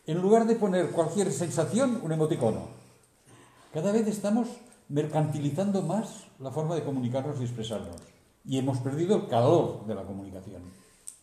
En 0.06 0.20
lugar 0.20 0.46
de 0.46 0.56
poner 0.56 0.90
cualquier 0.90 1.32
sensación, 1.32 2.00
un 2.02 2.12
emoticono. 2.12 2.68
Cada 3.72 3.90
vez 3.90 4.06
estamos 4.06 4.48
mercantilizando 4.90 5.80
más 5.80 6.26
la 6.38 6.50
forma 6.50 6.75
de 6.75 6.84
comunicarnos 6.84 7.40
y 7.40 7.44
expresarnos. 7.44 7.96
Y 8.44 8.58
hemos 8.58 8.78
perdido 8.80 9.16
el 9.16 9.28
calor 9.28 9.87
de 9.87 9.94
la 9.94 10.02
comunicación. 10.04 10.62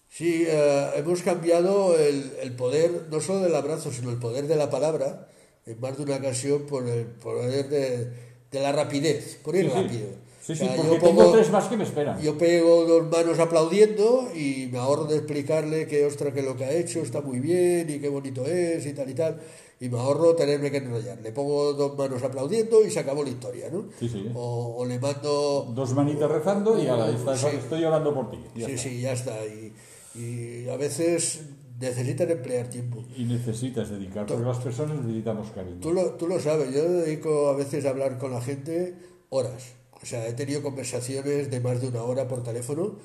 Sí, 0.10 0.46
eh, 0.48 0.92
hemos 0.96 1.22
cambiado 1.22 1.96
el, 1.96 2.34
el, 2.42 2.56
poder, 2.56 3.08
no 3.12 3.20
solo 3.20 3.42
del 3.42 3.56
abrazo, 3.56 3.92
sino 3.92 4.10
el 4.10 4.18
poder 4.18 4.48
de 4.48 4.56
la 4.56 4.72
palabra, 4.72 5.28
en 5.66 5.80
más 5.80 5.98
de 5.98 6.04
una 6.04 6.16
ocasión, 6.18 6.64
por 6.64 6.88
el 6.88 7.06
poder 7.06 7.70
de, 7.70 8.10
de 8.52 8.60
la 8.60 8.72
rapidez, 8.72 9.40
por 9.44 9.56
ir 9.56 9.66
Sí, 9.66 9.72
rápido. 9.74 10.08
Sí, 10.42 10.54
O 10.54 10.56
sí, 10.58 10.68
porque 10.76 10.92
yo 10.92 11.00
tengo 11.00 11.32
tres 11.32 11.50
más 11.50 11.68
que 11.68 11.76
me 11.78 11.84
esperan. 11.84 12.22
Yo 12.22 12.38
pego 12.38 12.86
dos 12.86 13.10
manos 13.12 13.40
aplaudiendo 13.40 14.30
y 14.36 14.70
me 14.72 14.78
ahorro 14.78 15.06
de 15.06 15.16
explicarle 15.18 15.88
que, 15.88 16.06
ostra, 16.06 16.32
que 16.32 16.44
lo 16.44 16.56
que 16.56 16.66
ha 16.66 16.72
hecho 16.72 17.00
está 17.00 17.22
muy 17.22 17.40
bien 17.40 17.90
y 17.90 17.98
qué 18.00 18.10
bonito 18.10 18.46
es 18.46 18.86
y 18.86 18.94
tal 18.94 19.10
y 19.10 19.16
tal. 19.16 19.42
Y 19.80 19.90
me 19.90 19.98
ahorro 19.98 20.36
tenerme 20.36 20.70
que 20.70 20.78
enrollar. 20.78 21.20
Le 21.20 21.32
pongo 21.32 21.74
dos 21.74 21.98
manos 21.98 22.22
aplaudiendo 22.22 22.86
y 22.86 22.92
se 22.92 23.00
acabó 23.00 23.24
la 23.24 23.30
historia, 23.32 23.70
¿no? 23.72 23.86
Sí, 24.00 24.08
sí. 24.08 24.30
O, 24.36 24.76
o 24.78 24.86
le 24.86 25.00
mando... 25.00 25.72
Dos 25.74 25.94
manitas 25.96 26.30
rezando 26.30 26.80
y 26.82 26.88
ala, 26.88 27.10
está- 27.10 27.36
Sí. 27.36 27.48
estoy 27.58 27.84
orando 27.84 28.14
por 28.14 28.30
ti. 28.30 28.38
Ya 28.56 28.68
sí, 28.68 28.72
está. 28.74 28.84
sí, 28.84 29.02
ya 29.02 29.14
está. 29.14 29.46
Y, 29.48 29.74
y 30.14 30.70
a 30.70 30.78
veces 30.78 31.42
necesitan 31.80 32.32
emplear 32.32 32.70
tiempo. 32.70 33.04
Y 33.16 33.24
necesitas 33.26 33.90
dedicar, 33.90 34.26
porque 34.26 34.44
las 34.44 34.60
personas 34.60 34.98
necesitamos 34.98 35.52
cariño. 35.52 35.80
Tú 35.82 35.94
lo, 35.94 36.14
tú 36.14 36.28
lo 36.28 36.40
sabes, 36.40 36.74
yo 36.74 36.84
dedico 36.84 37.50
a 37.50 37.56
veces 37.56 37.86
a 37.86 37.90
hablar 37.90 38.18
con 38.18 38.32
la 38.32 38.42
gente 38.42 38.96
horas. 39.30 39.74
O 40.02 40.06
sea, 40.06 40.28
he 40.28 40.34
tenido 40.34 40.62
conversaciones 40.62 41.50
de 41.50 41.60
más 41.60 41.82
de 41.82 41.88
una 41.88 42.04
hora 42.04 42.28
por 42.28 42.44
teléfono 42.44 42.98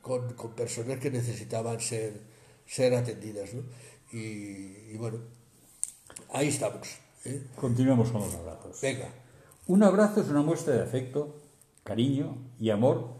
con, 0.00 0.32
con 0.34 0.54
personas 0.54 0.98
que 0.98 1.10
necesitaban 1.10 1.80
ser 1.80 2.38
ser 2.68 2.94
atendidas. 2.94 3.54
¿no? 3.54 3.62
Y, 4.12 4.92
y 4.92 4.96
bueno, 4.98 5.18
ahí 6.32 6.48
estamos. 6.48 6.98
¿eh? 7.24 7.42
Continuemos 7.56 8.10
con 8.10 8.20
los 8.20 8.34
abrazos. 8.34 8.80
Venga. 8.80 9.08
Un 9.66 9.82
abrazo 9.82 10.20
es 10.20 10.28
una 10.28 10.42
muestra 10.42 10.74
de 10.74 10.82
afecto, 10.82 11.34
cariño 11.84 12.36
y 12.60 12.70
amor 12.70 13.17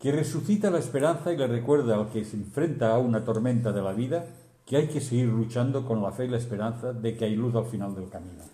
que 0.00 0.12
resucita 0.12 0.70
la 0.70 0.78
esperanza 0.78 1.32
y 1.32 1.36
le 1.36 1.46
recuerda 1.46 1.96
al 1.96 2.10
que 2.10 2.24
se 2.24 2.36
enfrenta 2.36 2.94
a 2.94 2.98
una 2.98 3.24
tormenta 3.24 3.72
de 3.72 3.82
la 3.82 3.92
vida 3.92 4.26
que 4.66 4.76
hay 4.76 4.88
que 4.88 5.00
seguir 5.00 5.26
luchando 5.26 5.86
con 5.86 6.02
la 6.02 6.12
fe 6.12 6.24
y 6.24 6.28
la 6.28 6.38
esperanza 6.38 6.92
de 6.92 7.16
que 7.16 7.24
hay 7.24 7.36
luz 7.36 7.54
al 7.54 7.66
final 7.66 7.94
del 7.94 8.08
camino. 8.08 8.44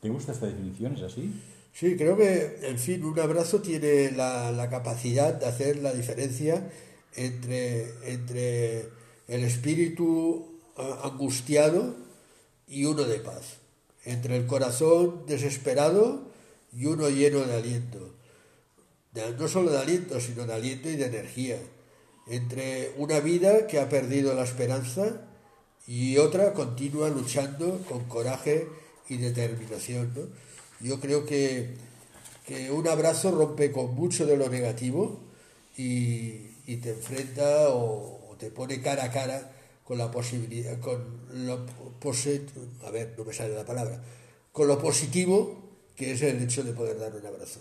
¿Te 0.00 0.10
gusta 0.10 0.32
esta 0.32 0.46
definición? 0.46 0.94
¿Es 0.96 1.02
así? 1.02 1.32
Sí, 1.72 1.96
creo 1.96 2.16
que, 2.16 2.58
en 2.62 2.78
fin, 2.78 3.04
un 3.04 3.18
abrazo 3.18 3.60
tiene 3.60 4.10
la, 4.10 4.68
capacidad 4.70 5.34
de 5.34 5.46
hacer 5.46 5.78
la 5.78 5.92
diferencia 5.92 6.70
entre, 7.14 7.90
entre 8.12 8.88
el 9.28 9.44
espíritu 9.44 10.60
ah, 10.76 11.00
angustiado 11.04 11.94
y 12.66 12.84
uno 12.84 13.04
de 13.04 13.20
paz, 13.20 13.58
entre 14.04 14.36
el 14.36 14.46
corazón 14.46 15.24
desesperado 15.26 16.22
y 16.72 16.86
uno 16.86 17.08
lleno 17.08 17.40
de 17.40 17.54
aliento. 17.54 18.17
No 19.38 19.48
solo 19.48 19.70
de 19.70 19.78
aliento, 19.78 20.20
sino 20.20 20.46
de 20.46 20.54
aliento 20.54 20.88
y 20.88 20.96
de 20.96 21.06
energía. 21.06 21.58
Entre 22.26 22.92
una 22.96 23.20
vida 23.20 23.66
que 23.66 23.80
ha 23.80 23.88
perdido 23.88 24.34
la 24.34 24.44
esperanza 24.44 25.22
y 25.86 26.18
otra 26.18 26.52
continúa 26.52 27.08
luchando 27.08 27.80
con 27.88 28.04
coraje 28.04 28.68
y 29.08 29.16
determinación. 29.16 30.12
Yo 30.80 31.00
creo 31.00 31.24
que, 31.24 31.74
que 32.46 32.70
un 32.70 32.86
abrazo 32.86 33.30
rompe 33.30 33.72
con 33.72 33.94
mucho 33.94 34.26
de 34.26 34.36
lo 34.36 34.48
negativo 34.48 35.20
y, 35.76 36.76
te 36.82 36.90
enfrenta 36.90 37.70
o, 37.70 38.36
te 38.38 38.50
pone 38.50 38.80
cara 38.80 39.04
a 39.04 39.10
cara 39.10 39.50
con 39.82 39.98
la 39.98 40.10
posibilidad, 40.10 40.78
con 40.78 41.02
lo 41.32 41.66
a 42.84 42.90
ver, 42.90 43.14
no 43.18 43.24
me 43.24 43.32
sale 43.32 43.54
la 43.54 43.64
palabra, 43.64 44.00
con 44.52 44.68
lo 44.68 44.78
positivo 44.78 45.68
que 45.96 46.12
es 46.12 46.22
el 46.22 46.40
hecho 46.42 46.62
de 46.62 46.72
poder 46.72 46.98
dar 46.98 47.16
un 47.16 47.26
abrazo. 47.26 47.60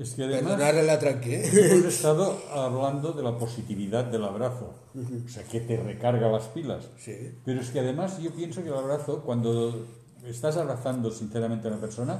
Es 0.00 0.14
que 0.14 0.24
además 0.24 0.52
Perdonarle 0.52 0.82
la 0.84 0.98
tranque, 0.98 1.44
¿eh? 1.44 1.50
hemos 1.52 1.84
estado 1.84 2.42
hablando 2.50 3.12
de 3.12 3.22
la 3.22 3.36
positividad 3.36 4.06
del 4.06 4.24
abrazo, 4.24 4.72
o 4.94 5.28
sea, 5.28 5.44
que 5.44 5.60
te 5.60 5.76
recarga 5.76 6.26
las 6.28 6.44
pilas. 6.44 6.88
Sí. 6.98 7.34
Pero 7.44 7.60
es 7.60 7.68
que 7.68 7.80
además 7.80 8.18
yo 8.18 8.30
pienso 8.30 8.62
que 8.62 8.68
el 8.68 8.76
abrazo, 8.76 9.20
cuando 9.20 9.86
estás 10.24 10.56
abrazando 10.56 11.10
sinceramente 11.10 11.68
a 11.68 11.72
una 11.72 11.80
persona, 11.82 12.18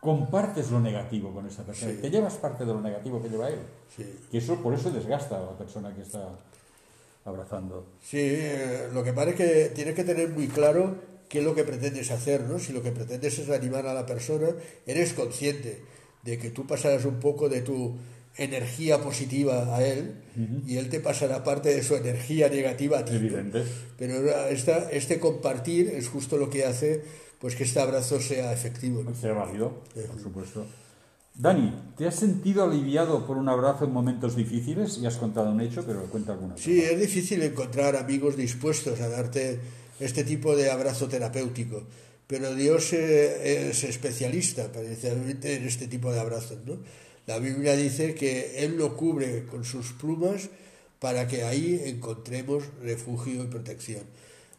compartes 0.00 0.70
lo 0.70 0.80
negativo 0.80 1.30
con 1.34 1.46
esa 1.46 1.64
persona. 1.64 1.92
Sí. 1.92 1.98
Te 1.98 2.10
llevas 2.10 2.32
parte 2.36 2.64
de 2.64 2.72
lo 2.72 2.80
negativo 2.80 3.20
que 3.20 3.28
lleva 3.28 3.50
él. 3.50 3.60
Sí. 3.94 4.20
Que 4.30 4.38
eso 4.38 4.56
por 4.62 4.72
eso 4.72 4.90
desgasta 4.90 5.36
a 5.36 5.40
la 5.40 5.58
persona 5.58 5.94
que 5.94 6.00
está 6.00 6.30
abrazando. 7.26 7.84
Sí, 8.02 8.20
eh, 8.22 8.88
lo 8.94 9.04
que 9.04 9.12
pasa 9.12 9.30
es 9.30 9.36
que 9.36 9.72
tienes 9.74 9.94
que 9.94 10.04
tener 10.04 10.30
muy 10.30 10.48
claro 10.48 10.94
qué 11.28 11.40
es 11.40 11.44
lo 11.44 11.54
que 11.54 11.64
pretendes 11.64 12.10
hacer, 12.10 12.44
¿no? 12.44 12.58
Si 12.58 12.72
lo 12.72 12.82
que 12.82 12.90
pretendes 12.90 13.38
es 13.38 13.50
animar 13.50 13.86
a 13.86 13.92
la 13.92 14.06
persona, 14.06 14.48
eres 14.86 15.12
consciente 15.12 15.97
de 16.22 16.38
que 16.38 16.50
tú 16.50 16.66
pasarás 16.66 17.04
un 17.04 17.20
poco 17.20 17.48
de 17.48 17.62
tu 17.62 17.96
energía 18.36 19.00
positiva 19.02 19.76
a 19.76 19.84
él 19.84 20.14
y 20.66 20.76
él 20.76 20.88
te 20.88 21.00
pasará 21.00 21.42
parte 21.42 21.74
de 21.74 21.82
su 21.82 21.96
energía 21.96 22.48
negativa 22.48 23.00
a 23.00 23.04
ti. 23.04 23.16
Evidente. 23.16 23.64
Pero 23.98 24.14
esta, 24.48 24.90
este 24.90 25.18
compartir 25.18 25.88
es 25.88 26.08
justo 26.08 26.36
lo 26.36 26.48
que 26.48 26.64
hace 26.64 27.02
pues 27.40 27.54
que 27.54 27.64
este 27.64 27.80
abrazo 27.80 28.20
sea 28.20 28.52
efectivo. 28.52 29.02
¿no? 29.02 29.14
Sea 29.14 29.32
válido, 29.32 29.82
por 29.94 30.20
supuesto. 30.20 30.66
Dani, 31.34 31.72
¿te 31.96 32.06
has 32.06 32.16
sentido 32.16 32.64
aliviado 32.64 33.24
por 33.24 33.36
un 33.36 33.48
abrazo 33.48 33.84
en 33.84 33.92
momentos 33.92 34.34
difíciles? 34.34 35.00
Ya 35.00 35.08
has 35.08 35.18
contado 35.18 35.52
un 35.52 35.60
hecho, 35.60 35.84
pero 35.86 36.02
cuenta 36.06 36.32
alguna. 36.32 36.56
Sí, 36.56 36.80
es 36.80 36.98
difícil 36.98 37.42
encontrar 37.42 37.94
amigos 37.94 38.36
dispuestos 38.36 39.00
a 39.00 39.08
darte 39.08 39.60
este 40.00 40.24
tipo 40.24 40.56
de 40.56 40.70
abrazo 40.70 41.06
terapéutico, 41.06 41.84
pero 42.28 42.54
Dios 42.54 42.92
eh, 42.92 43.70
es 43.70 43.82
especialista 43.82 44.70
precisamente 44.70 45.56
en 45.56 45.66
este 45.66 45.88
tipo 45.88 46.12
de 46.12 46.20
abrazos. 46.20 46.58
¿no? 46.64 46.78
La 47.26 47.38
Biblia 47.40 47.74
dice 47.74 48.14
que 48.14 48.64
Él 48.64 48.76
lo 48.78 48.96
cubre 48.96 49.44
con 49.46 49.64
sus 49.64 49.92
plumas 49.92 50.48
para 51.00 51.26
que 51.26 51.42
ahí 51.42 51.82
encontremos 51.86 52.62
refugio 52.82 53.42
y 53.42 53.46
protección. 53.48 54.02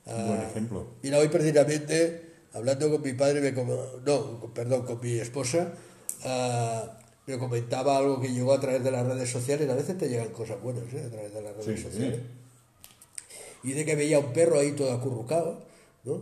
Buen 0.05 0.17
Ah, 0.39 0.47
ejemplo. 0.49 0.87
Mira, 1.03 1.19
hoy 1.19 1.27
precisamente, 1.29 2.23
hablando 2.53 2.89
con 2.89 3.01
mi 3.03 3.13
padre, 3.13 3.41
me 3.41 3.53
com- 3.53 3.69
no, 4.05 4.51
perdón, 4.53 4.83
con 4.85 4.99
mi 5.01 5.19
esposa, 5.19 5.73
ah, 6.23 6.97
me 7.27 7.37
comentaba 7.37 7.97
algo 7.97 8.19
que 8.19 8.29
llegó 8.33 8.53
a 8.53 8.59
través 8.59 8.83
de 8.83 8.89
las 8.91 9.05
redes 9.05 9.29
sociales. 9.29 9.69
A 9.69 9.75
veces 9.75 9.95
te 9.97 10.09
llegan 10.09 10.29
cosas 10.29 10.59
buenas 10.61 10.85
¿eh? 10.93 11.03
a 11.05 11.09
través 11.11 11.31
de 11.33 11.41
las 11.43 11.55
redes 11.55 11.77
Sí, 11.79 11.83
sociales. 11.85 12.15
sí. 13.61 13.69
Y 13.69 13.73
de 13.73 13.85
que 13.85 13.95
veía 13.95 14.17
un 14.19 14.33
perro 14.33 14.57
ahí 14.57 14.71
todo 14.71 14.91
acurrucado, 14.93 15.61
¿no? 16.05 16.21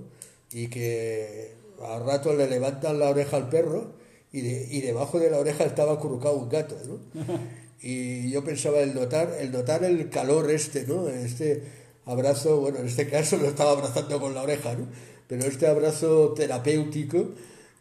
Y 0.51 0.68
que 0.70 1.54
al 1.84 2.06
rato 2.06 2.34
le 2.34 2.48
levantan 2.48 3.00
la 3.00 3.10
oreja 3.10 3.38
al 3.38 3.50
perro 3.50 3.94
y, 4.32 4.42
de- 4.42 4.68
y 4.72 4.82
debajo 4.82 5.20
de 5.20 5.30
la 5.30 5.39
oreja 5.39 5.63
estaba 5.66 5.94
acurrucado 5.94 6.36
un 6.38 6.50
gato, 6.50 6.77
¿no? 6.88 7.00
Y 7.82 8.32
yo 8.32 8.44
pensaba 8.44 8.80
el 8.80 8.96
notar, 8.96 9.36
el 9.39 9.51
notar 9.51 9.84
el 9.84 10.10
calor 10.10 10.50
este, 10.50 10.86
¿no? 10.88 11.08
Este 11.10 11.62
abrazo, 12.06 12.60
bueno, 12.60 12.80
en 12.80 12.88
este 12.88 13.08
caso 13.08 13.38
lo 13.38 13.48
estaba 13.48 13.72
abrazando 13.72 14.20
con 14.20 14.34
la 14.34 14.42
oreja, 14.42 14.74
¿no? 14.74 14.88
Pero 15.27 15.46
este 15.46 15.68
abrazo 15.68 16.34
terapéutico 16.36 17.30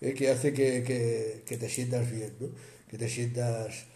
eh, 0.02 0.12
que 0.12 0.28
hace 0.30 0.52
que, 0.52 0.82
que- 0.82 1.42
que 1.46 1.56
te 1.56 1.68
sientas 1.70 2.10
bien, 2.10 2.34
¿no? 2.40 2.48
Que 2.90 2.98
te 2.98 3.08
sientas... 3.08 3.86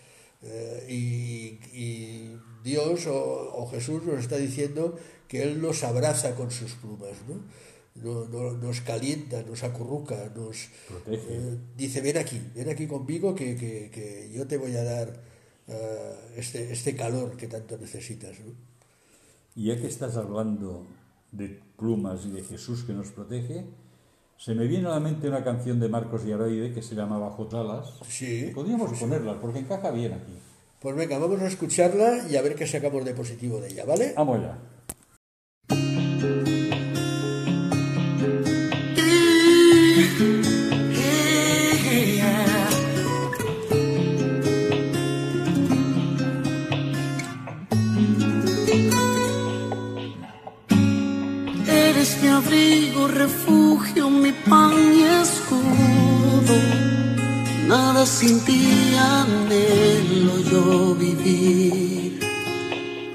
eh, 0.42 0.86
y, 0.88 1.58
y 1.78 2.36
Dios 2.64 3.06
o, 3.06 3.52
o 3.56 3.66
Jesús 3.70 4.02
nos 4.04 4.20
está 4.20 4.36
diciendo 4.36 4.96
que 5.28 5.42
Él 5.42 5.60
nos 5.60 5.84
abraza 5.84 6.34
con 6.34 6.50
sus 6.50 6.72
plumas, 6.74 7.12
¿no? 7.28 7.34
No- 8.02 8.24
no- 8.26 8.52
nos 8.52 8.80
calienta, 8.80 9.42
nos 9.42 9.62
acurruca, 9.62 10.30
nos 10.34 10.68
Protege. 10.88 11.22
eh, 11.28 11.58
dice, 11.76 12.00
ven 12.00 12.16
aquí, 12.18 12.40
ven 12.54 12.68
aquí 12.70 12.86
conmigo 12.86 13.34
que, 13.34 13.56
que- 13.56 13.90
que 13.90 14.30
yo 14.32 14.46
te 14.46 14.56
voy 14.56 14.74
a 14.76 14.84
dar 14.84 15.20
eh, 15.68 16.14
este, 16.36 16.72
este 16.72 16.96
calor 16.96 17.36
que 17.36 17.46
tanto 17.46 17.76
necesitas. 17.78 18.38
¿no? 18.40 18.52
Y 19.54 19.66
ya 19.68 19.76
que 19.80 19.86
estás 19.86 20.16
hablando 20.16 20.86
de 21.32 21.60
plumas 21.76 22.24
y 22.26 22.30
de 22.30 22.42
Jesús 22.42 22.82
que 22.84 22.92
nos 22.92 23.10
protege, 23.10 23.66
se 24.36 24.54
me 24.54 24.66
viene 24.66 24.86
a 24.86 24.90
la 24.90 25.00
mente 25.00 25.28
una 25.28 25.44
canción 25.44 25.78
de 25.78 25.88
Marcos 25.88 26.24
Yaroide 26.24 26.72
que 26.72 26.82
se 26.82 26.94
llama 26.94 27.18
Bajo 27.18 27.46
Talas. 27.46 27.92
Sí. 28.08 28.50
Podríamos 28.54 28.98
ponerla 28.98 29.40
porque 29.40 29.58
encaja 29.60 29.90
bien 29.90 30.14
aquí. 30.14 30.32
Pues 30.80 30.96
venga, 30.96 31.18
vamos 31.18 31.40
a 31.42 31.46
escucharla 31.46 32.26
y 32.30 32.36
a 32.36 32.42
ver 32.42 32.54
qué 32.54 32.66
sacamos 32.66 33.04
de 33.04 33.12
positivo 33.12 33.60
de 33.60 33.68
ella, 33.68 33.84
¿vale? 33.84 34.14
Vamos. 34.16 34.40
Mi 52.22 52.28
abrigo, 52.28 53.08
refugio, 53.08 54.10
mi 54.10 54.32
pan 54.32 54.72
y 54.94 55.02
escudo. 55.22 56.56
Nada 57.66 58.04
sin 58.04 58.40
ti 58.44 58.94
anhelo 58.96 60.38
yo 60.50 60.94
vivir. 60.94 62.20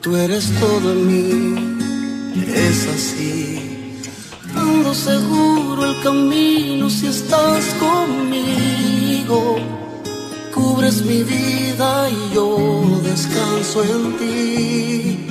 Tú 0.02 0.16
eres 0.16 0.52
todo 0.60 0.92
en 0.94 1.08
mí, 1.08 2.36
es 2.48 2.88
así. 2.88 3.75
Seguro 4.96 5.86
el 5.86 6.02
camino 6.02 6.90
si 6.90 7.08
estás 7.08 7.66
conmigo. 7.86 9.58
Cubres 10.54 11.06
mi 11.06 11.22
vida 11.24 12.10
y 12.10 12.34
yo 12.34 12.82
descanso 13.04 13.84
en 13.84 14.18
ti 14.18 15.28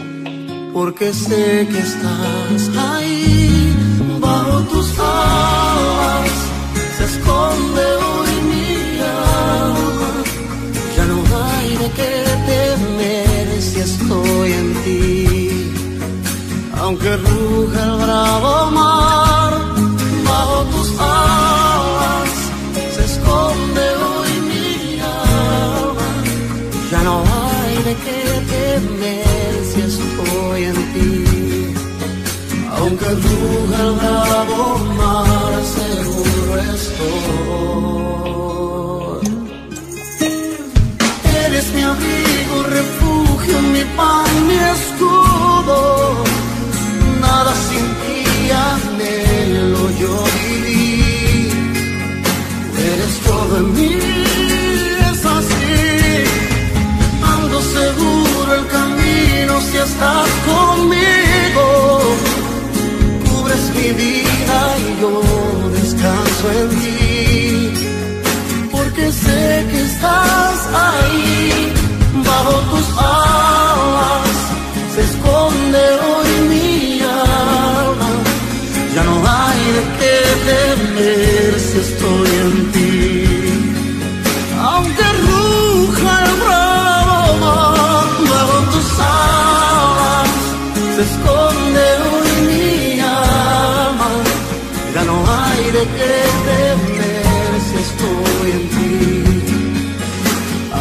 porque 0.72 1.12
sé 1.12 1.66
que 1.70 1.78
estás 1.78 2.70
ahí 2.92 3.72
bajo 4.20 4.60
tus 4.72 4.98
alas 4.98 6.38
se 6.96 7.04
esconde 7.04 7.86
hoy 8.08 8.32
mi 8.50 8.98
alma 9.00 10.10
ya 10.96 11.04
no 11.06 11.18
hay 11.46 11.76
de 11.76 11.88
qué 11.98 12.12
temer 12.50 13.62
si 13.62 13.80
estoy 13.80 14.52
en 14.52 14.74
ti 14.84 15.72
aunque 16.80 17.16
ruja 17.16 17.82
el 17.84 17.96
bravo 18.04 18.70
mar 18.72 18.93
Aunque 33.06 33.28
ruja 33.28 33.82
el 33.82 33.92
bravo 33.96 34.78
mar, 34.96 35.52
seguro 35.76 36.52
estoy. 36.74 37.94
Eres 41.46 41.66
mi 41.74 41.82
abrigo, 41.82 42.56
refugio, 42.70 43.56
mi 43.72 43.84
pan, 43.96 44.46
mi 44.46 44.54
escudo. 44.54 45.23
estás 70.04 70.60
ahí, 70.88 71.72
bajo 72.28 72.54
tus 72.70 72.88
alas 72.98 74.36
se 74.94 75.00
esconde 75.10 75.84
hoy 76.06 76.30
mi 76.50 77.00
alma. 77.00 78.10
Ya 78.94 79.02
no 79.04 79.14
hay 79.36 79.60
de 79.76 79.82
qué 79.98 80.16
temer 80.48 81.60
si 81.60 81.78
estoy 81.86 82.30
en 82.44 82.72
ti. 82.72 82.83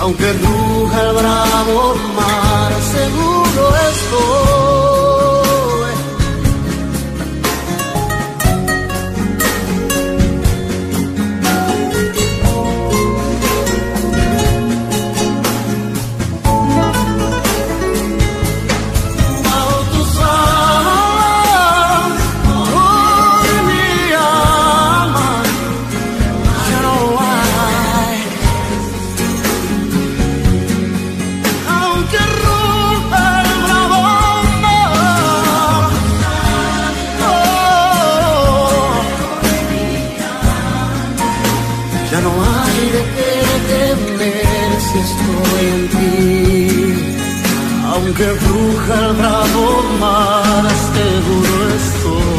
aunque 0.03 0.33
ruja 0.33 1.01
el 1.01 1.13
bravo 1.15 1.95
mar, 2.15 2.73
seguro 2.91 3.69
estoy. 3.89 4.62
Bruja 48.83 49.07
el 49.07 49.13
bravo 49.15 49.83
mar, 49.99 50.65
seguro 50.93 51.69
estoy. 51.75 52.33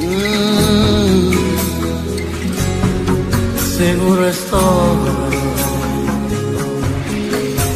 Mm, 0.00 1.32
seguro 3.76 4.22
estoy. 4.28 4.98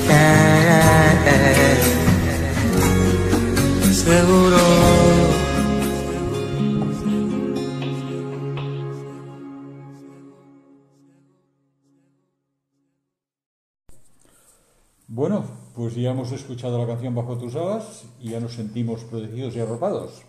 Eh, 0.08 0.12
eh, 1.26 1.54
eh. 1.56 1.78
Seguro. 3.92 4.49
Ya 16.02 16.10
hemos 16.10 16.30
escuchado 16.32 16.78
la 16.78 16.86
canción 16.86 17.14
Bajo 17.14 17.36
tus 17.38 17.54
alas 17.56 18.02
y 18.20 18.30
ya 18.30 18.40
nos 18.40 18.54
sentimos 18.54 19.02
protegidos 19.04 19.54
y 19.56 19.60
arropados. 19.60 20.22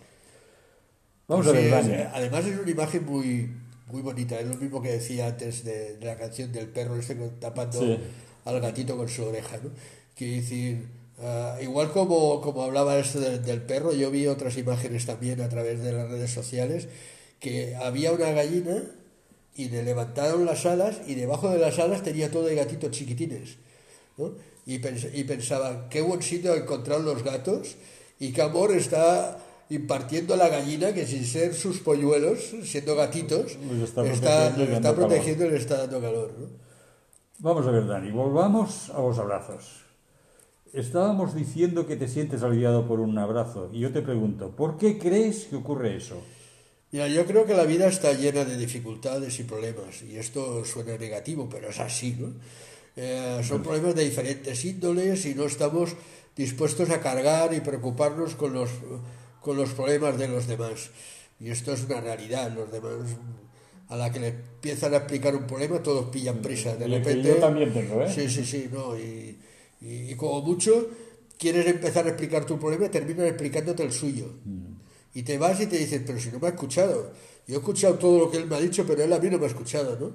Vamos 1.28 1.46
a 1.46 1.50
Sí, 1.50 1.56
ver, 1.56 1.64
es- 1.66 1.70
Dani. 1.88 2.02
además 2.12 2.44
es 2.46 2.58
una 2.58 2.70
imagen 2.70 3.04
muy, 3.06 3.50
muy 3.90 4.02
bonita, 4.02 4.38
es 4.38 4.46
lo 4.48 4.56
mismo 4.56 4.82
que 4.82 4.90
decía 4.92 5.26
antes 5.28 5.64
de, 5.64 5.96
de 5.96 6.06
la 6.06 6.16
canción 6.16 6.52
del 6.52 6.68
perro 6.68 6.96
este 6.96 7.14
tapando 7.40 7.78
Sí. 7.80 7.98
al 8.44 8.60
gatito 8.60 8.96
con 8.96 9.08
su 9.08 9.24
oreja, 9.24 9.58
¿no? 9.62 9.70
Quiere 10.16 10.36
decir, 10.36 10.88
ah, 11.20 11.56
igual 11.62 11.90
como, 11.92 12.40
como 12.40 12.62
hablaba 12.62 12.98
esto 12.98 13.20
de- 13.20 13.38
del 13.38 13.62
perro, 13.62 13.92
yo 13.92 14.10
vi 14.10 14.26
otras 14.26 14.56
imágenes 14.58 15.06
también 15.06 15.40
a 15.40 15.48
través 15.48 15.80
de 15.82 15.92
las 15.92 16.08
redes 16.10 16.30
sociales, 16.32 16.88
que 17.40 17.74
había 17.76 18.12
una 18.12 18.30
gallina 18.32 18.82
y 19.54 19.68
le 19.68 19.82
levantaron 19.82 20.44
las 20.46 20.64
alas 20.66 21.00
y 21.06 21.14
debajo 21.14 21.50
de 21.50 21.58
las 21.58 21.78
alas 21.78 22.02
tenía 22.02 22.30
todo 22.30 22.44
de 22.44 22.54
gatitos 22.54 22.90
chiquitines, 22.90 23.56
¿no? 24.16 24.32
Y, 24.66 24.78
pens- 24.78 25.10
y 25.12 25.24
pensaba, 25.24 25.88
qué 25.88 26.00
buen 26.02 26.22
sitio 26.22 26.52
ha 26.52 26.56
encontrado 26.56 27.02
los 27.02 27.22
gatos 27.22 27.76
y 28.20 28.32
qué 28.32 28.42
amor 28.42 28.70
está 28.72 29.38
impartiendo 29.70 30.36
la 30.36 30.48
gallina 30.48 30.92
que 30.94 31.06
sin 31.06 31.24
ser 31.24 31.54
sus 31.54 31.78
polluelos, 31.80 32.52
siendo 32.64 32.94
gatitos, 32.94 33.56
Pues 33.66 33.80
está 33.80 34.04
está, 34.06 34.48
protegiendo 34.54 34.74
está 34.74 34.80
calor. 34.94 34.96
protegiendo 35.08 35.46
y 35.46 35.50
le 35.50 35.56
está 35.56 35.76
dando 35.78 36.00
calor. 36.00 36.32
¿no? 36.38 36.46
Vamos 37.38 37.66
a 37.66 37.70
ver, 37.72 37.86
Dani, 37.86 38.10
volvamos 38.12 38.90
a 38.90 39.00
los 39.00 39.18
abrazos. 39.18 39.80
Estábamos 40.72 41.34
diciendo 41.34 41.86
que 41.86 41.96
te 41.96 42.08
sientes 42.08 42.42
aliviado 42.42 42.86
por 42.86 43.00
un 43.00 43.18
abrazo 43.18 43.68
y 43.72 43.80
yo 43.80 43.92
te 43.92 44.00
pregunto, 44.00 44.50
¿por 44.56 44.78
qué 44.78 44.98
crees 44.98 45.44
que 45.46 45.56
ocurre 45.56 45.96
eso? 45.96 46.22
Mira, 46.92 47.08
yo 47.08 47.24
creo 47.26 47.44
que 47.46 47.54
la 47.54 47.64
vida 47.64 47.86
está 47.88 48.12
llena 48.12 48.44
de 48.44 48.56
dificultades 48.56 49.38
y 49.40 49.44
problemas, 49.44 50.02
y 50.02 50.16
esto 50.18 50.64
suena 50.64 50.96
negativo, 50.98 51.48
pero 51.50 51.70
es 51.70 51.80
así, 51.80 52.16
¿no? 52.18 52.28
Eh, 52.96 53.40
son 53.42 53.62
problemas 53.62 53.94
de 53.94 54.04
diferentes 54.04 54.64
índoles 54.64 55.24
y 55.26 55.34
no 55.34 55.44
estamos 55.44 55.94
dispuestos 56.36 56.90
a 56.90 57.00
cargar 57.00 57.54
y 57.54 57.60
preocuparnos 57.60 58.34
con 58.34 58.52
los, 58.52 58.70
con 59.40 59.56
los 59.56 59.70
problemas 59.70 60.18
de 60.18 60.28
los 60.28 60.46
demás. 60.46 60.90
Y 61.40 61.50
esto 61.50 61.72
es 61.72 61.84
una 61.84 62.00
realidad, 62.00 62.52
los 62.54 62.70
demás, 62.70 62.94
a 63.88 63.96
la 63.96 64.10
que 64.12 64.20
le 64.20 64.28
empiezan 64.28 64.94
a 64.94 64.98
explicar 64.98 65.34
un 65.34 65.46
problema, 65.46 65.82
todos 65.82 66.06
pillan 66.10 66.40
prisa. 66.40 66.76
De 66.76 66.86
Y 66.86 66.90
repente, 66.90 67.28
yo 67.28 67.36
también 67.36 67.72
tengo, 67.72 68.02
¿eh? 68.02 68.12
Sí, 68.12 68.28
sí, 68.28 68.44
sí, 68.44 68.68
no, 68.72 68.96
y, 68.96 69.38
y- 69.80 70.12
y 70.12 70.14
como 70.16 70.40
mucho 70.42 70.88
quieres 71.38 71.66
empezar 71.66 72.06
a 72.06 72.10
explicar 72.10 72.46
tu 72.46 72.58
problema 72.58 72.86
y 72.86 72.88
terminan 72.90 73.26
explicándote 73.26 73.82
el 73.82 73.92
suyo. 73.92 74.26
Y 75.14 75.22
te 75.24 75.36
vas 75.38 75.60
y 75.60 75.66
te 75.66 75.76
dices, 75.76 76.02
pero 76.06 76.18
si 76.18 76.30
no 76.30 76.38
me 76.38 76.46
ha 76.46 76.50
escuchado. 76.50 77.12
Yo 77.46 77.56
he 77.56 77.58
escuchado 77.58 77.94
todo 77.96 78.18
lo 78.18 78.30
que 78.30 78.38
él 78.38 78.46
me 78.46 78.56
ha 78.56 78.60
dicho, 78.60 78.84
pero 78.86 79.02
él 79.02 79.12
a 79.12 79.18
mí 79.18 79.28
no 79.28 79.38
me 79.38 79.44
ha 79.44 79.48
escuchado, 79.48 79.98
¿no? 79.98 80.12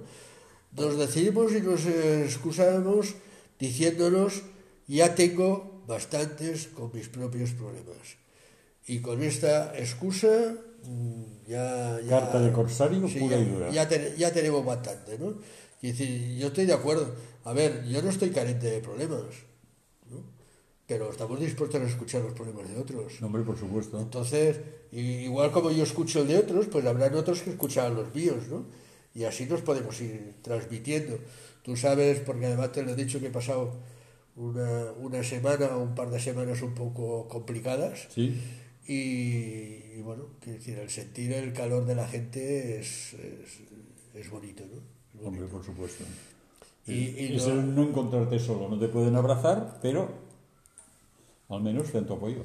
Nos 0.76 0.98
decidimos 0.98 1.54
y 1.54 1.62
nos 1.62 1.86
excusamos 1.86 3.16
diciéndonos, 3.60 4.44
ya 4.88 5.16
tengo 5.16 5.84
bastantes 5.88 6.68
con 6.68 6.92
mis 6.94 7.08
propios 7.10 7.52
problemas. 7.52 8.18
Y 8.86 9.00
con 9.02 9.22
esta 9.24 9.78
excusa, 9.78 10.56
mm, 10.84 11.24
ya... 11.48 12.00
ya 12.02 12.20
Carta 12.20 12.40
de 12.40 12.52
corsario 12.52 13.02
pura 13.02 13.36
ya, 13.38 13.40
y 13.40 13.46
dura. 13.46 13.70
Ya, 13.72 13.88
ten- 13.90 14.16
ya 14.16 14.32
tenemos 14.32 14.64
bastante, 14.66 15.18
¿no? 15.18 15.36
Y 15.82 15.88
decir, 15.92 16.38
yo 16.38 16.48
estoy 16.48 16.66
de 16.66 16.74
acuerdo. 16.74 17.14
A 17.44 17.54
ver, 17.54 17.86
yo 17.88 18.02
no 18.02 18.10
estoy 18.10 18.30
carente 18.30 18.68
de 18.70 18.80
problemas, 18.80 19.24
¿no? 20.10 20.24
Pero 20.86 21.12
estamos 21.12 21.40
dispuestos 21.40 21.82
a 21.82 21.86
escuchar 21.86 22.22
los 22.22 22.34
problemas 22.34 22.70
de 22.70 22.78
otros. 22.78 23.20
No, 23.20 23.28
hombre, 23.28 23.44
por 23.44 23.58
supuesto. 23.58 24.00
Entonces, 24.00 24.58
igual 24.92 25.52
como 25.52 25.72
yo 25.72 25.84
escucho 25.84 26.22
el 26.22 26.28
de 26.30 26.38
otros, 26.38 26.68
pues 26.68 26.86
habrán 26.86 27.14
otros 27.16 27.42
que 27.42 27.50
escucharán 27.50 27.96
los 27.96 28.14
míos, 28.16 28.48
¿no? 28.50 28.66
Y 29.18 29.24
así 29.26 29.46
nos 29.48 29.62
podemos 29.62 30.00
ir 30.02 30.36
transmitiendo. 30.44 31.18
Tú 31.64 31.76
sabes, 31.76 32.20
porque 32.20 32.46
además 32.46 32.72
te 32.72 32.84
lo 32.84 32.92
he 32.92 32.96
dicho 32.96 33.20
que 33.20 33.28
he 33.28 33.32
pasado 33.42 33.74
una, 34.36 34.92
una 35.08 35.24
semana 35.24 35.76
o 35.76 35.82
un 35.82 35.96
par 35.96 36.10
de 36.12 36.20
semanas 36.20 36.62
un 36.62 36.74
poco 36.76 37.28
complicadas. 37.28 38.08
Sí, 38.14 38.40
Y, 38.88 39.98
y 39.98 40.02
bueno, 40.04 40.24
quiero 40.40 40.60
decir, 40.60 40.78
el 40.80 40.90
sentir 40.90 41.34
el 41.34 41.52
calor 41.52 41.86
de 41.86 41.96
la 41.96 42.08
gente 42.08 42.80
es, 42.80 43.14
es, 43.16 43.60
es 44.14 44.30
bonito, 44.30 44.64
¿no? 44.72 44.78
Es 44.78 44.82
bonito. 45.16 45.28
hombre, 45.28 45.46
por 45.48 45.64
supuesto. 45.66 46.04
Y, 46.86 46.94
y 46.94 47.36
es 47.36 47.48
no- 47.48 47.54
el 47.54 47.76
no 47.76 47.84
encontrarte 47.90 48.40
solo, 48.40 48.70
no 48.70 48.80
te 48.80 48.88
pueden 48.88 49.16
abrazar, 49.16 49.80
pero 49.82 50.10
al 51.50 51.62
menos 51.62 51.88
te 51.92 51.94
dan 51.98 52.08
tu 52.08 52.14
apoyo. 52.14 52.44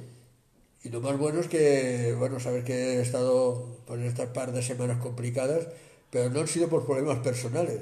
Y 0.85 0.89
lo 0.89 1.01
más 1.01 1.17
bueno 1.17 1.39
es 1.41 1.47
que, 1.49 2.15
bueno, 2.19 2.41
saber 2.41 2.65
que 2.65 2.75
he 2.97 3.03
estado 3.03 3.79
por 3.87 4.01
estas 4.01 4.31
par 4.31 4.51
de 4.53 4.63
semanas 4.63 4.99
complicadas, 5.01 5.69
pero 6.13 6.29
no 6.29 6.41
han 6.41 6.47
sido 6.47 6.69
por 6.69 6.85
problemas 6.85 7.21
personales, 7.21 7.81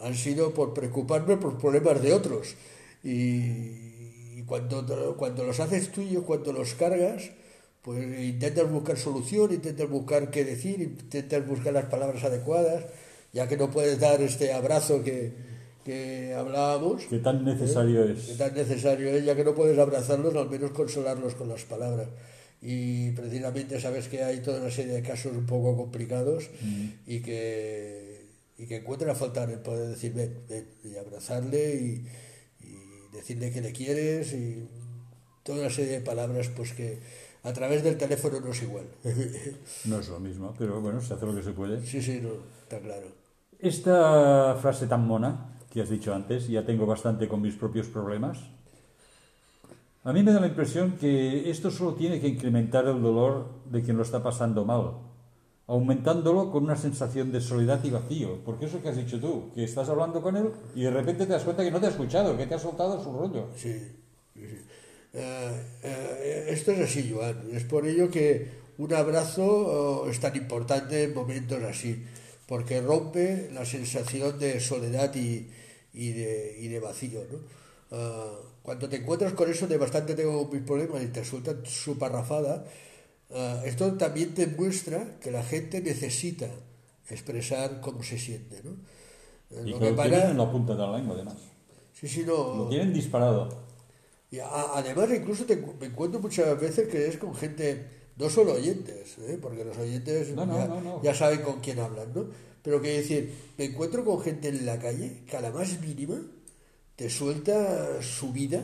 han 0.00 0.16
sido 0.16 0.52
por 0.52 0.74
preocuparme 0.74 1.36
por 1.36 1.58
problemas 1.58 2.02
de 2.02 2.12
otros. 2.12 2.56
Y, 3.04 4.34
y 4.34 4.42
cuando, 4.44 5.16
cuando 5.16 5.44
los 5.44 5.60
haces 5.60 5.92
tuyos, 5.92 6.24
cuando 6.24 6.52
los 6.52 6.74
cargas, 6.74 7.30
pues 7.82 8.04
intentas 8.18 8.68
buscar 8.68 8.98
solución, 8.98 9.52
intentas 9.52 9.88
buscar 9.88 10.28
qué 10.28 10.44
decir, 10.44 10.82
intentas 10.82 11.46
buscar 11.46 11.72
las 11.72 11.84
palabras 11.84 12.24
adecuadas, 12.24 12.84
ya 13.32 13.46
que 13.46 13.56
no 13.56 13.70
puedes 13.70 14.00
dar 14.00 14.20
este 14.22 14.52
abrazo 14.52 15.04
que, 15.04 15.32
que 15.84 16.34
hablábamos. 16.34 17.04
Que 17.04 17.20
tan 17.20 17.44
necesario 17.44 18.06
que 18.06 18.12
es. 18.14 18.36
tan 18.36 18.54
necesario 18.54 19.08
es, 19.10 19.24
ya 19.24 19.36
que 19.36 19.44
no 19.44 19.54
puedes 19.54 19.78
abrazarlos, 19.78 20.34
al 20.34 20.50
menos 20.50 20.72
consolarlos 20.72 21.36
con 21.36 21.48
las 21.48 21.62
palabras. 21.62 22.08
Y 22.60 23.12
precisamente 23.12 23.80
sabes 23.80 24.08
que 24.08 24.22
hay 24.24 24.40
toda 24.40 24.60
una 24.60 24.70
serie 24.70 24.94
de 24.94 25.02
casos 25.02 25.32
un 25.32 25.46
poco 25.46 25.76
complicados 25.76 26.50
y 27.06 27.20
que 27.20 28.18
y 28.58 28.66
que 28.66 28.76
encuentran 28.76 29.10
a 29.10 29.14
faltar 29.14 29.48
el 29.50 29.60
poder 29.60 29.88
decir 29.88 30.12
ven, 30.12 30.42
ven, 30.48 30.66
y 30.82 30.96
abrazarle 30.96 31.76
y, 31.76 32.06
y 32.66 33.16
decirle 33.16 33.52
que 33.52 33.60
le 33.60 33.72
quieres 33.72 34.32
y 34.32 34.66
toda 35.44 35.60
una 35.60 35.70
serie 35.70 35.92
de 35.92 36.00
palabras 36.00 36.48
pues 36.48 36.72
que 36.72 36.98
a 37.44 37.52
través 37.52 37.84
del 37.84 37.96
teléfono 37.96 38.40
no 38.40 38.50
es 38.50 38.62
igual. 38.62 38.86
No 39.84 40.00
es 40.00 40.08
lo 40.08 40.18
mismo, 40.20 40.54
pero 40.58 40.80
bueno, 40.80 41.00
se 41.00 41.14
hace 41.14 41.24
lo 41.24 41.34
que 41.34 41.42
se 41.42 41.52
puede. 41.52 41.84
sí, 41.86 42.02
sí, 42.02 42.20
no, 42.20 42.30
está 42.62 42.80
claro. 42.80 43.06
Esta 43.58 44.56
frase 44.60 44.86
tan 44.86 45.06
mona 45.06 45.58
que 45.70 45.80
has 45.80 45.90
dicho 45.90 46.14
antes, 46.14 46.48
ya 46.48 46.64
tengo 46.64 46.86
bastante 46.86 47.28
con 47.28 47.40
mis 47.40 47.54
propios 47.54 47.86
problemas. 47.86 48.38
A 50.08 50.12
mí 50.14 50.22
me 50.22 50.32
da 50.32 50.40
la 50.40 50.46
impresión 50.46 50.96
que 50.96 51.50
esto 51.50 51.70
solo 51.70 51.92
tiene 51.92 52.18
que 52.18 52.28
incrementar 52.28 52.86
el 52.86 53.02
dolor 53.02 53.46
de 53.70 53.82
quien 53.82 53.98
lo 53.98 54.02
está 54.02 54.22
pasando 54.22 54.64
mal, 54.64 54.94
aumentándolo 55.66 56.50
con 56.50 56.64
una 56.64 56.76
sensación 56.76 57.30
de 57.30 57.42
soledad 57.42 57.84
y 57.84 57.90
vacío. 57.90 58.42
Porque 58.42 58.64
eso 58.64 58.80
que 58.80 58.88
has 58.88 58.96
dicho 58.96 59.20
tú, 59.20 59.52
que 59.54 59.64
estás 59.64 59.86
hablando 59.90 60.22
con 60.22 60.34
él 60.34 60.50
y 60.74 60.84
de 60.84 60.92
repente 60.92 61.26
te 61.26 61.32
das 61.34 61.44
cuenta 61.44 61.62
que 61.62 61.70
no 61.70 61.78
te 61.78 61.88
ha 61.88 61.90
escuchado, 61.90 62.38
que 62.38 62.46
te 62.46 62.54
ha 62.54 62.58
soltado 62.58 63.04
su 63.04 63.12
rollo. 63.12 63.48
Sí, 63.54 63.74
sí. 64.34 64.58
Eh, 65.12 65.64
eh, 65.82 66.46
esto 66.48 66.72
es 66.72 66.88
así, 66.88 67.12
Joan. 67.12 67.42
Es 67.52 67.64
por 67.64 67.86
ello 67.86 68.10
que 68.10 68.48
un 68.78 68.94
abrazo 68.94 69.44
oh, 69.44 70.08
es 70.08 70.18
tan 70.20 70.34
importante 70.36 71.02
en 71.02 71.12
momentos 71.12 71.62
así, 71.64 72.02
porque 72.46 72.80
rompe 72.80 73.50
la 73.52 73.66
sensación 73.66 74.38
de 74.38 74.58
soledad 74.58 75.14
y, 75.14 75.50
de, 75.92 76.56
y 76.60 76.68
de 76.68 76.80
vacío. 76.80 77.20
¿no? 77.30 77.58
Cuando 78.68 78.86
te 78.86 78.96
encuentras 78.96 79.32
con 79.32 79.50
eso 79.50 79.66
de 79.66 79.78
bastante 79.78 80.14
tengo 80.14 80.46
mis 80.52 80.60
problemas 80.60 81.02
y 81.02 81.06
te 81.06 81.24
sueltan 81.24 81.64
su 81.64 81.96
parrafada, 81.96 82.66
ah, 83.30 83.62
esto 83.64 83.94
también 83.94 84.34
te 84.34 84.46
muestra 84.46 85.18
que 85.20 85.30
la 85.30 85.42
gente 85.42 85.80
necesita 85.80 86.50
expresar 87.08 87.80
cómo 87.80 88.02
se 88.02 88.18
siente. 88.18 88.60
¿no? 88.62 88.72
Eh, 89.52 89.62
y 89.64 89.70
lo 89.70 89.78
que, 89.78 89.90
lo 89.92 90.02
tienen 90.02 90.32
en 90.32 90.36
la 90.36 90.52
punta 90.52 90.74
de 90.74 90.80
la 90.80 90.98
lengua, 90.98 91.14
además. 91.14 91.36
Sí, 91.94 92.06
sí, 92.06 92.24
no. 92.26 92.56
Lo 92.56 92.68
tienen 92.68 92.92
disparado. 92.92 93.48
Y 94.30 94.38
además, 94.38 95.08
incluso 95.16 95.46
te, 95.46 95.56
me 95.56 95.86
encuentro 95.86 96.20
muchas 96.20 96.60
veces 96.60 96.88
que 96.88 97.08
es 97.08 97.16
con 97.16 97.34
gente, 97.34 97.86
no 98.18 98.28
solo 98.28 98.52
oyentes, 98.52 99.16
¿eh? 99.16 99.38
porque 99.40 99.64
los 99.64 99.78
oyentes 99.78 100.36
ya, 100.36 101.00
ya, 101.02 101.14
saben 101.14 101.40
con 101.40 101.60
quién 101.60 101.78
hablan, 101.78 102.12
¿no? 102.14 102.26
Pero 102.62 102.82
que 102.82 102.98
decir, 102.98 103.32
me 103.56 103.64
encuentro 103.64 104.04
con 104.04 104.20
gente 104.20 104.48
en 104.48 104.66
la 104.66 104.78
calle 104.78 105.22
que 105.26 105.38
a 105.38 105.40
la 105.40 105.52
más 105.52 105.80
mínima 105.80 106.20
te 106.98 107.08
suelta 107.08 108.02
su 108.02 108.32
vida 108.32 108.60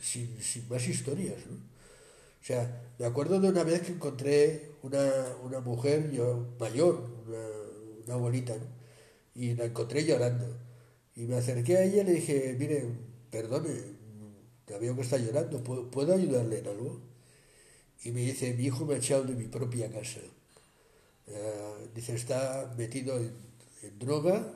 sin, 0.00 0.40
sin 0.40 0.68
más 0.68 0.86
historias, 0.86 1.44
¿no? 1.50 1.56
O 1.56 2.46
sea, 2.46 2.82
me 3.00 3.04
acuerdo 3.04 3.40
de 3.40 3.48
una 3.48 3.64
vez 3.64 3.80
que 3.80 3.90
encontré 3.90 4.76
una, 4.82 5.10
una 5.42 5.58
mujer 5.58 6.12
yo, 6.12 6.54
mayor, 6.60 7.10
una, 7.26 7.48
una 8.04 8.14
abuelita, 8.14 8.54
¿no? 8.54 8.66
y 9.34 9.56
la 9.56 9.64
encontré 9.64 10.04
llorando. 10.04 10.46
Y 11.16 11.22
me 11.22 11.36
acerqué 11.36 11.78
a 11.78 11.82
ella 11.82 12.02
y 12.02 12.04
le 12.04 12.12
dije, 12.12 12.56
mire, 12.56 12.84
perdone, 13.28 13.74
te 14.66 14.78
veo 14.78 14.94
que 14.94 15.02
está 15.02 15.18
llorando, 15.18 15.64
¿puedo, 15.64 16.14
ayudarle 16.14 16.60
en 16.60 16.68
algo? 16.68 17.00
Y 18.04 18.12
me 18.12 18.20
dice, 18.20 18.54
mi 18.54 18.66
hijo 18.66 18.86
me 18.86 18.94
ha 18.94 18.98
echado 18.98 19.24
de 19.24 19.34
mi 19.34 19.48
propia 19.48 19.90
casa. 19.90 20.20
Eh, 21.26 21.88
dice, 21.92 22.14
está 22.14 22.72
metido 22.78 23.18
en, 23.18 23.32
droga 23.98 24.46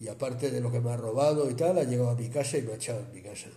y 0.00 0.08
aparte 0.08 0.50
de 0.50 0.60
lo 0.60 0.72
que 0.72 0.80
me 0.80 0.90
ha 0.90 0.96
robado 0.96 1.50
y 1.50 1.54
tal, 1.54 1.78
ha 1.78 1.84
llegado 1.84 2.10
a 2.10 2.16
mi 2.16 2.28
casa 2.28 2.58
y 2.58 2.62
me 2.62 2.72
ha 2.72 2.76
echado 2.76 3.00
en 3.00 3.12
mi 3.12 3.22
casa. 3.22 3.50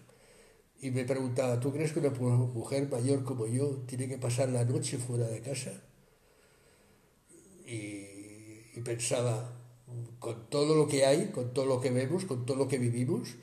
Y 0.81 0.91
me 0.91 1.05
preguntaba, 1.05 1.59
¿tú 1.59 1.71
crees 1.71 1.93
que 1.93 1.99
una 1.99 2.09
mujer 2.09 2.89
mayor 2.89 3.23
como 3.23 3.47
yo 3.47 3.83
tiene 3.87 4.07
que 4.07 4.17
pasar 4.17 4.49
la 4.49 4.65
noche 4.65 4.97
fuera 4.97 5.27
de 5.27 5.41
casa? 5.41 5.71
y 7.65 8.81
pensaba, 8.81 9.63
con 10.19 10.49
todo 10.49 10.75
lo 10.75 10.87
que 10.87 11.05
hay, 11.05 11.27
con 11.27 11.53
todo 11.53 11.65
lo 11.65 11.81
que 11.81 11.91
vemos, 11.91 12.25
con 12.25 12.45
todo 12.45 12.57
lo 12.57 12.67
que 12.67 12.77
vivimos, 12.77 13.35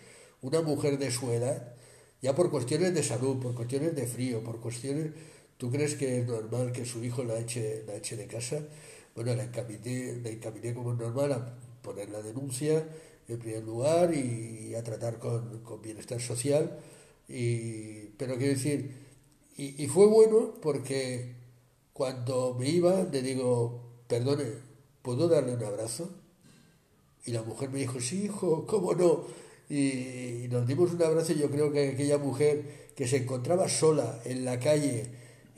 una 0.42 0.62
mujer 0.62 0.98
de 0.98 1.10
su 1.10 1.30
edad, 1.30 1.74
ya 2.22 2.34
por 2.34 2.50
cuestiones 2.50 2.94
de 2.94 3.02
salud, 3.02 3.40
por 3.40 3.54
cuestiones 3.54 3.94
de 3.94 4.06
frío, 4.06 4.42
por 4.42 4.60
cuestiones... 4.60 5.12
¿Tú 5.56 5.70
crees 5.70 5.94
que 5.94 6.20
es 6.20 6.26
normal 6.26 6.72
que 6.72 6.86
su 6.86 7.04
hijo 7.04 7.22
la 7.22 7.38
eche, 7.38 7.84
la 7.86 7.94
eche 7.94 8.16
de 8.16 8.26
casa? 8.26 8.60
Bueno, 9.14 9.34
la 9.34 9.44
encaminé, 9.44 10.16
la 10.22 10.30
encaminé 10.30 10.72
como 10.72 10.94
normal 10.94 11.54
poner 11.82 12.10
la 12.10 12.22
denuncia 12.22 12.86
en 13.28 13.38
primer 13.38 13.64
lugar 13.64 14.14
y, 14.14 14.74
a 14.74 14.82
tratar 14.82 15.18
con, 15.18 15.62
con, 15.62 15.82
bienestar 15.82 16.20
social. 16.20 16.78
Y, 17.28 18.06
pero 18.16 18.36
quiero 18.36 18.54
decir, 18.54 18.90
y, 19.56 19.82
y 19.82 19.86
fue 19.88 20.06
bueno 20.06 20.54
porque 20.60 21.34
cuando 21.92 22.56
me 22.58 22.68
iba 22.68 23.04
le 23.04 23.22
digo, 23.22 24.04
perdone, 24.08 24.44
¿puedo 25.02 25.28
darle 25.28 25.54
un 25.54 25.64
abrazo? 25.64 26.10
Y 27.24 27.32
la 27.32 27.42
mujer 27.42 27.70
me 27.70 27.80
dijo, 27.80 28.00
sí, 28.00 28.24
hijo, 28.24 28.66
¿cómo 28.66 28.94
no? 28.94 29.24
Y, 29.70 30.48
nos 30.50 30.66
dimos 30.66 30.92
un 30.92 31.02
abrazo 31.02 31.32
y 31.32 31.38
yo 31.38 31.48
creo 31.48 31.72
que 31.72 31.90
aquella 31.90 32.18
mujer 32.18 32.90
que 32.96 33.06
se 33.06 33.18
encontraba 33.18 33.68
sola 33.68 34.20
en 34.24 34.44
la 34.44 34.58
calle, 34.58 35.06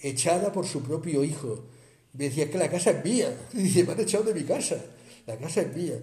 echada 0.00 0.52
por 0.52 0.66
su 0.66 0.82
propio 0.82 1.24
hijo, 1.24 1.64
me 2.12 2.24
decía 2.24 2.50
que 2.50 2.58
la 2.58 2.70
casa 2.70 2.90
es 2.90 3.04
mía. 3.04 3.34
Y 3.54 3.62
dice, 3.62 3.84
me 3.84 3.92
han 3.92 4.00
echado 4.00 4.24
de 4.24 4.34
mi 4.34 4.42
casa, 4.42 4.84
la 5.26 5.36
casa 5.36 5.62
es 5.62 5.76
mía. 5.76 5.94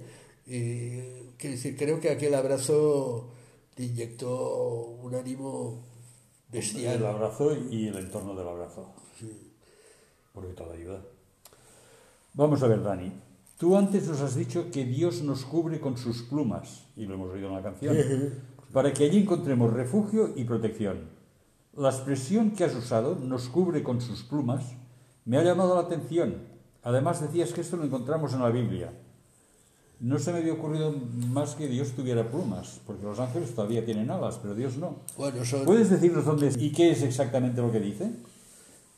Y, 0.46 1.48
decir, 1.48 1.78
creo 1.78 2.00
que 2.00 2.10
aquel 2.10 2.34
abrazo 2.34 3.30
te 3.76 3.84
inyectó 3.84 4.98
un 5.02 5.14
ánimo 5.16 5.84
bestial. 6.52 6.98
El 6.98 7.06
abrazo 7.06 7.56
y 7.70 7.88
el 7.88 7.98
entorno 7.98 8.36
del 8.36 8.48
abrazo. 8.48 8.94
Sí. 9.20 9.54
Porque 10.34 10.54
toda 10.54 10.74
ayuda. 10.74 11.02
Vamos 12.34 12.64
a 12.64 12.68
ver, 12.68 12.82
Dani. 12.82 13.12
Tú 13.58 13.76
antes 13.76 14.08
nos 14.08 14.22
has 14.22 14.36
dicho 14.36 14.72
que 14.72 14.86
Dios 14.86 15.22
nos 15.22 15.44
cubre 15.44 15.80
con 15.80 15.98
sus 15.98 16.22
plumas, 16.24 16.86
y 16.96 17.06
lo 17.06 17.16
hemos 17.16 17.30
oído 17.32 17.50
en 17.50 17.56
la 17.56 17.62
canción, 17.62 17.98
para 18.74 18.94
que 18.94 19.04
allí 19.04 19.20
encontremos 19.20 19.74
refugio 19.74 20.32
y 20.36 20.46
protección. 20.46 21.10
La 21.76 21.90
expresión 21.90 22.52
que 22.52 22.64
has 22.64 22.76
usado, 22.76 23.16
nos 23.16 23.50
cubre 23.50 23.84
con 23.84 24.00
sus 24.00 24.24
plumas, 24.24 24.76
me 25.26 25.38
ha 25.38 25.44
llamado 25.44 25.76
la 25.76 25.82
atención. 25.82 26.38
Además 26.84 27.22
decías 27.22 27.52
que 27.52 27.62
esto 27.62 27.78
lo 27.78 27.84
encontramos 27.84 28.34
en 28.34 28.42
la 28.42 28.50
Biblia. 28.50 28.94
No 30.00 30.18
se 30.18 30.32
me 30.32 30.40
había 30.40 30.54
ocurrido 30.54 30.92
más 30.92 31.56
que 31.56 31.68
Dios 31.68 31.92
tuviera 31.92 32.30
plumas, 32.30 32.80
porque 32.86 33.04
los 33.04 33.20
ángeles 33.20 33.54
todavía 33.54 33.84
tienen 33.84 34.10
alas, 34.10 34.40
pero 34.42 34.56
Dios 34.56 34.78
no. 34.78 35.00
¿Puedes 35.66 35.90
decirnos 35.90 36.24
dónde 36.24 36.48
es 36.48 36.58
y 36.58 36.72
qué 36.72 36.92
es 36.92 37.02
exactamente 37.02 37.62
lo 37.62 37.72
que 37.72 37.82
dice? 37.82 38.10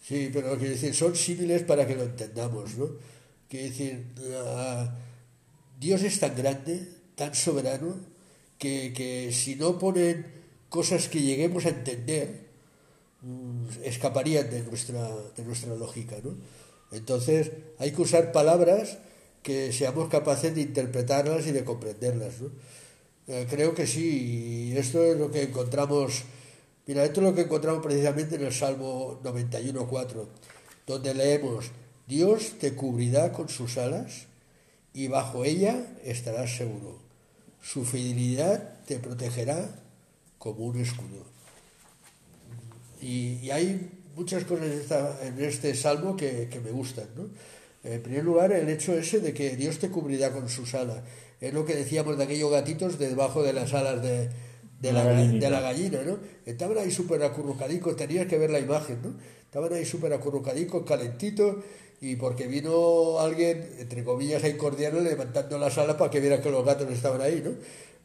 Sí, 0.02 0.30
pero 0.32 0.56
quiero 0.58 0.74
decir, 0.74 0.94
son 0.94 1.16
símiles 1.16 1.64
para 1.64 1.88
que 1.88 1.96
lo 1.96 2.04
entendamos, 2.04 2.78
¿no? 2.78 2.90
Quiere 3.50 3.70
decir, 3.70 4.06
Dios 5.80 6.04
es 6.04 6.20
tan 6.20 6.36
grande, 6.36 6.88
tan 7.16 7.34
soberano, 7.34 7.96
que, 8.58 9.30
si 9.34 9.56
no 9.56 9.80
ponen 9.80 10.26
cosas 10.70 11.08
que 11.08 11.22
lleguemos 11.22 11.66
a 11.66 11.70
entender, 11.70 12.48
mm, 13.22 13.84
escaparían 13.84 14.50
de 14.50 14.62
nuestra, 14.64 15.10
de 15.36 15.44
nuestra 15.44 15.76
lógica. 15.76 16.18
¿no? 16.24 16.36
Entonces 16.92 17.52
hay 17.80 17.92
que 17.92 18.02
usar 18.02 18.32
palabras 18.32 19.00
que 19.44 19.72
seamos 19.72 20.10
capaces 20.10 20.54
de 20.54 20.62
interpretarlas 20.62 21.48
y 21.48 21.52
de 21.52 21.64
comprenderlas. 21.64 22.42
¿no? 22.42 22.50
Eh, 23.28 23.48
creo 23.50 23.74
que 23.74 23.88
sí, 23.88 24.72
y 24.74 24.78
esto 24.78 25.04
es 25.04 25.18
lo 25.18 25.32
que 25.32 25.44
encontramos, 25.44 26.24
mira, 26.88 27.06
esto 27.06 27.22
es 27.22 27.28
lo 27.28 27.36
que 27.36 27.42
encontramos 27.42 27.84
precisamente 27.84 28.36
en 28.36 28.46
el 28.46 28.54
Salmo 28.54 29.22
91.4, 29.24 30.28
donde 30.88 31.14
leemos, 31.14 31.72
Dios 32.08 32.54
te 32.60 32.74
cubrirá 32.74 33.32
con 33.32 33.48
sus 33.48 33.78
alas 33.78 34.28
y 34.94 35.08
bajo 35.08 35.46
ella 35.46 35.86
estarás 36.04 36.58
seguro. 36.58 37.00
Su 37.62 37.86
fidelidad 37.86 38.84
te 38.86 39.00
protegerá 39.00 39.80
como 40.38 40.66
un 40.66 40.82
escudo. 40.82 41.26
Y, 43.00 43.50
hay 43.52 43.92
muchas 44.16 44.44
cosas 44.44 44.68
en, 45.22 45.40
este 45.44 45.76
salmo 45.76 46.18
que, 46.18 46.50
me 46.64 46.72
gustan. 46.72 47.08
En 47.84 48.02
primer 48.02 48.24
lugar, 48.24 48.52
el 48.52 48.70
hecho 48.70 48.94
ese 48.94 49.20
de 49.20 49.34
que 49.34 49.56
Dios 49.56 49.80
te 49.80 49.90
cubrirá 49.90 50.32
con 50.32 50.48
sus 50.50 50.76
alas. 50.76 51.00
Es 51.40 51.54
lo 51.54 51.66
que 51.66 51.76
decíamos 51.76 52.18
de 52.18 52.26
aquellos 52.26 52.52
gatitos 52.52 53.00
debajo 53.00 53.42
de 53.42 53.54
las 53.54 53.74
alas 53.74 54.02
de, 54.04 54.30
la, 54.82 55.04
de 55.04 55.50
la, 55.50 55.62
gallina, 55.62 56.02
¿no? 56.06 56.20
Estaban 56.46 56.78
ahí 56.78 56.92
súper 56.92 57.24
acurrucadicos, 57.24 57.96
tenías 57.96 58.28
que 58.28 58.38
ver 58.38 58.52
la 58.52 58.60
imagen, 58.60 59.00
¿no? 59.02 59.16
Estaban 59.44 59.74
ahí 59.74 59.86
súper 59.86 60.14
acurrucadicos, 60.14 60.86
calentitos, 60.86 61.58
y 62.00 62.16
porque 62.16 62.48
vino 62.48 63.20
alguien, 63.20 63.68
entre 63.80 64.04
comillas, 64.04 64.44
a 64.44 64.50
incordiarle 64.50 65.02
levantando 65.02 65.58
las 65.58 65.78
alas 65.78 65.96
para 65.98 66.10
que 66.10 66.20
viera 66.20 66.42
que 66.42 66.50
los 66.50 66.66
gatos 66.66 66.90
estaban 66.92 67.22
ahí, 67.22 67.42
¿no? 67.44 67.52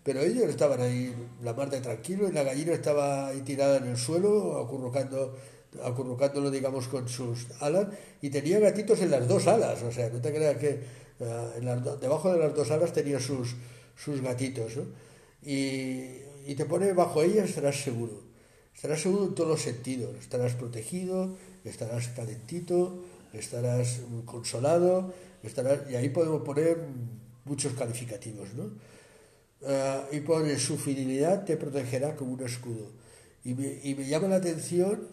Pero 0.02 0.20
ellos 0.20 0.44
estaban 0.44 0.80
ahí 0.80 1.14
la 1.42 1.52
mar 1.52 1.68
de 1.68 1.80
tranquilo 1.80 2.28
y 2.28 2.32
la 2.32 2.44
gallina 2.44 2.72
estaba 2.72 3.28
ahí 3.28 3.40
tirada 3.40 3.78
en 3.78 3.88
el 3.88 3.96
suelo, 3.96 4.58
acurrucando, 4.58 5.34
acurrucándolo, 5.82 6.50
digamos, 6.50 6.88
con 6.88 7.08
sus 7.08 7.46
alas, 7.60 7.88
y 8.20 8.30
tenía 8.30 8.58
gatitos 8.58 9.00
en 9.00 9.10
las 9.10 9.26
dos 9.28 9.46
alas, 9.46 9.82
o 9.82 9.92
sea, 9.92 10.08
no 10.10 10.20
te 10.20 10.32
creas 10.32 10.56
que 10.56 10.80
eh, 11.20 11.96
debajo 12.00 12.32
de 12.32 12.38
las 12.38 12.54
dos 12.54 12.70
alas 12.70 12.92
tenía 12.92 13.20
sus, 13.20 13.54
sus 13.96 14.20
gatitos, 14.20 14.76
¿no? 14.76 14.84
Y, 15.42 16.22
y 16.46 16.54
te 16.56 16.64
pone 16.64 16.92
bajo 16.92 17.22
ellas 17.22 17.48
estarás 17.48 17.82
seguro, 17.82 18.22
estarás 18.74 19.00
seguro 19.00 19.26
en 19.26 19.34
todos 19.34 19.50
los 19.50 19.62
sentidos, 19.62 20.16
estarás 20.18 20.54
protegido, 20.54 21.36
estarás 21.64 22.08
calentito, 22.08 23.04
estarás 23.32 24.00
consolado, 24.24 25.12
estarás, 25.42 25.90
y 25.90 25.96
ahí 25.96 26.08
podemos 26.08 26.42
poner 26.42 26.78
muchos 27.44 27.74
calificativos, 27.74 28.54
¿no? 28.54 28.70
Ah, 29.64 30.06
y 30.12 30.20
pone 30.20 30.58
su 30.58 30.76
fidelidad 30.76 31.44
te 31.44 31.56
protegerá 31.56 32.14
como 32.14 32.34
un 32.34 32.42
escudo. 32.42 32.92
Y 33.44 33.54
me, 33.54 33.80
y 33.82 33.94
me 33.94 34.06
llama 34.06 34.28
la 34.28 34.36
atención 34.36 35.08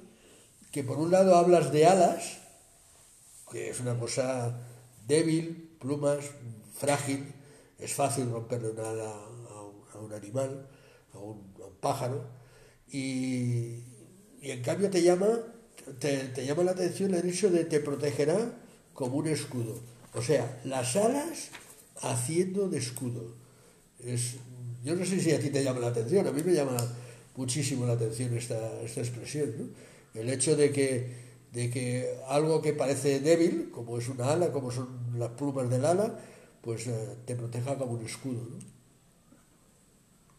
que 0.74 0.84
por 0.84 0.98
un 0.98 1.12
lado 1.12 1.38
hablas 1.38 1.72
de 1.72 1.86
alas, 1.86 2.40
que 3.50 3.70
es 3.70 3.80
una 3.80 3.98
cosa 3.98 4.60
débil, 5.08 5.78
plumas, 5.80 6.26
frágil, 6.74 7.32
es 7.80 7.94
fácil 7.94 8.30
romperle 8.30 8.72
una 8.72 8.90
ala 8.90 9.14
a 9.94 10.00
un, 10.00 10.12
animal, 10.12 10.68
a 11.14 11.20
un, 11.20 11.54
pájaro, 11.80 12.26
y, 12.92 13.84
y 14.42 14.52
en 14.52 14.62
cambio 14.62 14.90
te 14.90 15.02
llama 15.02 15.40
te, 16.00 16.46
llama 16.46 16.64
la 16.64 16.72
atención 16.72 17.14
el 17.14 17.28
hecho 17.28 17.50
de 17.50 17.66
te 17.66 17.80
protegerá 17.80 18.58
como 18.94 19.18
un 19.18 19.28
escudo. 19.28 19.80
O 20.14 20.22
sea, 20.22 20.62
las 20.64 20.96
alas 20.96 21.50
haciendo 22.02 22.70
de 22.70 22.78
escudo. 22.78 23.36
Es, 24.00 24.36
yo 24.84 24.96
no 24.96 25.06
sé 25.06 25.20
si 25.20 25.32
a 25.32 25.40
ti 25.40 25.50
te 25.50 25.64
llama 25.64 25.80
la 25.80 25.88
atención, 25.88 26.28
a 26.28 26.32
mí 26.32 26.42
me 26.44 26.54
llama 26.54 26.78
muchísimo 27.36 27.86
la 27.86 27.94
atención 27.94 28.36
esta, 28.38 28.82
esta 28.82 29.02
expresión. 29.02 29.72
El 30.14 30.30
hecho 30.30 30.56
de 30.56 30.72
que, 30.72 31.16
de 31.52 31.70
que 31.70 32.18
algo 32.28 32.62
que 32.62 32.74
parece 32.74 33.20
débil, 33.20 33.70
como 33.72 33.98
es 33.98 34.10
una 34.10 34.32
ala, 34.32 34.52
como 34.52 34.72
son 34.72 34.88
las 35.18 35.32
plumas 35.32 35.70
del 35.70 35.86
ala, 35.86 36.20
pues 36.62 36.88
eh, 36.88 37.18
te 37.26 37.36
proteja 37.36 37.78
como 37.78 37.94
un 37.94 38.06
escudo. 38.06 38.42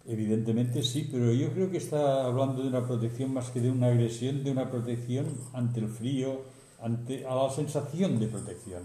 Evidentemente 0.07 0.83
sí, 0.83 1.09
pero 1.11 1.33
yo 1.33 1.53
creo 1.53 1.71
que 1.71 1.79
está 1.79 2.25
hablando 2.27 2.63
de 2.63 2.69
una 2.69 2.87
protección 2.87 3.33
más 3.33 3.51
que 3.51 3.61
de 3.61 3.71
una 3.71 3.87
agresión, 3.87 4.45
de 4.45 4.51
una 4.51 4.71
protección 4.71 5.27
ante 5.55 5.81
el 5.81 5.89
frío, 5.89 6.43
ante 6.83 7.27
a 7.27 7.35
la 7.35 7.51
sensación 7.51 8.21
de 8.21 8.27
protección. 8.27 8.83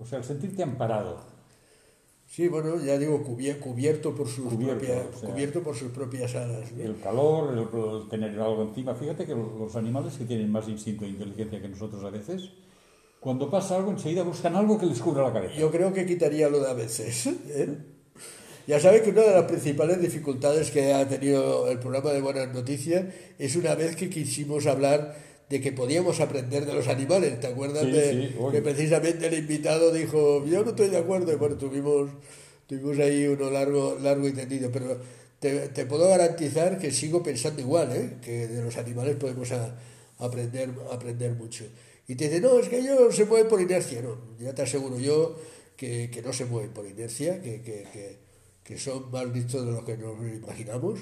O 0.00 0.06
sea, 0.06 0.18
el 0.18 0.24
sentirte 0.24 0.62
amparado. 0.62 1.35
Sí, 2.28 2.48
bueno, 2.48 2.78
ya 2.84 2.98
digo, 2.98 3.22
cubier- 3.24 3.58
cubierto, 3.60 4.14
por 4.14 4.28
sus 4.28 4.52
Cubierto, 4.52 4.78
propias, 4.78 5.06
o 5.14 5.18
sea, 5.20 5.28
cubierto 5.30 5.62
por 5.62 5.76
sus 5.76 5.92
propias 5.92 6.34
alas. 6.34 6.72
¿no? 6.72 6.82
El 6.82 7.00
calor, 7.00 7.52
el, 7.52 7.60
el 8.02 8.08
tener 8.08 8.30
algo 8.40 8.62
encima. 8.62 8.94
Fíjate 8.94 9.24
que 9.26 9.34
los 9.34 9.74
animales 9.76 10.14
que 10.14 10.24
tienen 10.24 10.50
más 10.50 10.68
instinto 10.68 11.04
e 11.04 11.08
inteligencia 11.08 11.62
que 11.62 11.68
nosotros 11.68 12.02
a 12.04 12.10
veces, 12.10 12.50
cuando 13.20 13.48
pasa 13.48 13.76
algo 13.76 13.92
enseguida 13.92 14.22
buscan 14.24 14.56
algo 14.56 14.78
que 14.78 14.86
les 14.86 14.98
cubra 15.00 15.22
la 15.22 15.32
cabeza. 15.32 15.54
Yo 15.54 15.70
creo 15.70 15.92
que 15.92 16.04
quitaría 16.04 16.48
lo 16.48 16.60
de 16.60 16.68
a 16.70 16.74
veces. 16.74 17.26
¿eh? 17.26 17.78
Ya 18.66 18.80
sabe 18.80 19.02
que 19.02 19.10
una 19.10 19.22
de 19.22 19.30
las 19.32 19.44
principales 19.44 20.00
dificultades 20.00 20.72
que 20.72 20.92
ha 20.92 21.06
tenido 21.08 21.68
el 21.70 21.78
programa 21.78 22.10
de 22.10 22.20
Buenas 22.20 22.52
Noticias 22.52 23.04
es 23.38 23.54
una 23.54 23.76
vez 23.76 23.94
que 23.94 24.10
quisimos 24.10 24.66
hablar 24.66 25.14
de 25.48 25.60
que 25.60 25.72
podíamos 25.72 26.20
aprender 26.20 26.66
de 26.66 26.74
los 26.74 26.88
animales. 26.88 27.38
¿Te 27.40 27.46
acuerdas 27.48 27.84
Sí, 27.84 27.90
de 27.92 28.10
sí, 28.28 28.34
que 28.52 28.62
precisamente 28.62 29.26
el 29.28 29.34
invitado 29.34 29.92
dijo, 29.92 30.44
yo 30.44 30.62
no 30.64 30.70
estoy 30.70 30.88
de 30.88 30.98
acuerdo? 30.98 31.32
Y 31.32 31.36
bueno, 31.36 31.56
tuvimos, 31.56 32.10
tuvimos 32.66 32.98
ahí 32.98 33.26
uno 33.26 33.50
largo, 33.50 33.96
largo 34.00 34.26
y 34.26 34.32
tendido, 34.32 34.70
pero 34.72 34.98
te, 35.38 35.68
te 35.68 35.86
puedo 35.86 36.08
garantizar 36.08 36.78
que 36.78 36.90
sigo 36.90 37.22
pensando 37.22 37.60
igual, 37.60 37.94
¿eh? 37.94 38.16
que 38.24 38.48
de 38.48 38.62
los 38.62 38.76
animales 38.76 39.16
podemos 39.16 39.52
a- 39.52 39.76
aprender, 40.18 40.70
aprender 40.90 41.32
mucho. 41.32 41.64
Y 42.08 42.14
te 42.16 42.24
dice, 42.28 42.40
no, 42.40 42.58
es 42.58 42.68
que 42.68 42.78
ellos 42.78 43.14
se 43.14 43.24
mueven 43.24 43.48
por 43.48 43.60
inercia. 43.60 44.00
No, 44.02 44.16
ya 44.40 44.54
te 44.54 44.62
aseguro 44.62 44.98
yo 44.98 45.36
que, 45.76 46.10
que 46.10 46.22
no 46.22 46.32
se 46.32 46.44
mueven 46.46 46.70
por 46.72 46.86
inercia, 46.86 47.40
que, 47.42 47.60
que, 47.62 47.84
que, 47.92 48.16
que 48.64 48.78
son 48.78 49.10
más 49.12 49.26
listos 49.26 49.64
de 49.66 49.72
lo 49.72 49.84
que 49.84 49.96
nos 49.96 50.16
imaginamos, 50.20 51.00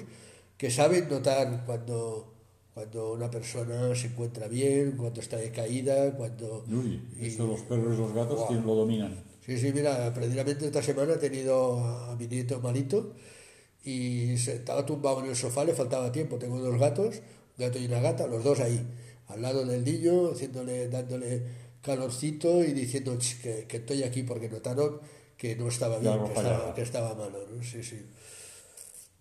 que 0.57 0.69
saben 0.69 1.07
notar 1.09 1.63
cuando, 1.65 2.33
cuando 2.75 3.13
una 3.13 3.31
persona 3.31 3.95
se 3.95 4.07
encuentra 4.07 4.49
bien, 4.49 4.97
cuando 4.97 5.21
está 5.21 5.37
decaída, 5.37 6.11
cuando... 6.17 6.65
Uy, 6.69 7.01
esto 7.21 7.47
los 7.47 7.61
perros 7.61 7.95
y 7.95 8.01
los 8.01 8.13
gatos 8.13 8.47
tienen- 8.49 8.65
lo 8.67 8.75
dominan. 8.75 9.23
Sí, 9.45 9.57
sí, 9.57 9.71
mira, 9.73 10.13
precisamente 10.13 10.65
esta 10.65 10.83
semana 10.83 11.13
he 11.13 11.17
tenido 11.17 11.79
a, 11.79 12.13
mi 12.17 12.27
nieto 12.27 12.59
malito 12.59 13.13
y 13.85 14.37
se 14.37 14.55
estaba 14.55 14.85
tumbado 14.85 15.21
en 15.23 15.27
el 15.27 15.37
sofá, 15.37 15.63
le 15.63 15.73
faltaba 15.73 16.11
tiempo. 16.11 16.37
Tengo 16.37 16.59
dos 16.59 16.77
gatos, 16.77 17.15
un 17.57 17.65
gato 17.65 17.79
y 17.79 17.85
una 17.85 18.01
gata, 18.01 18.27
los 18.27 18.43
dos 18.43 18.59
ahí, 18.59 18.85
al 19.29 19.41
lado 19.41 19.63
del 19.65 19.85
niño, 19.85 20.31
haciéndole, 20.33 20.89
dándole 20.89 21.43
calorcito 21.81 22.61
y 22.61 22.73
diciendo 22.73 23.17
"Ch, 23.17 23.39
que, 23.41 23.65
que 23.69 23.77
estoy 23.77 24.03
aquí 24.03 24.23
porque 24.23 24.49
notaron 24.49 24.99
que 25.37 25.55
no 25.55 25.69
estaba 25.69 25.97
bien, 25.99 26.11
que 26.25 26.33
estaba, 26.33 26.75
que 26.75 26.81
estaba 26.81 27.15
malo. 27.15 27.39
¿no? 27.55 27.63
Sí, 27.63 27.83
sí. 27.83 28.01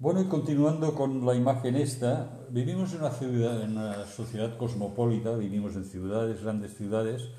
Bueno, 0.04 0.20
y 0.20 0.26
continuando 0.26 0.94
con 0.94 1.24
la 1.24 1.34
imagen 1.34 1.76
esta, 1.76 2.28
vivimos 2.50 2.92
en 2.92 2.98
una 2.98 3.10
ciudad, 3.10 3.62
en 3.62 3.70
una 3.70 4.04
sociedad 4.04 4.58
cosmopolita, 4.58 5.34
vivimos 5.34 5.76
en 5.76 5.86
ciudades, 5.86 6.42
grandes 6.42 6.76
ciudades, 6.76 7.30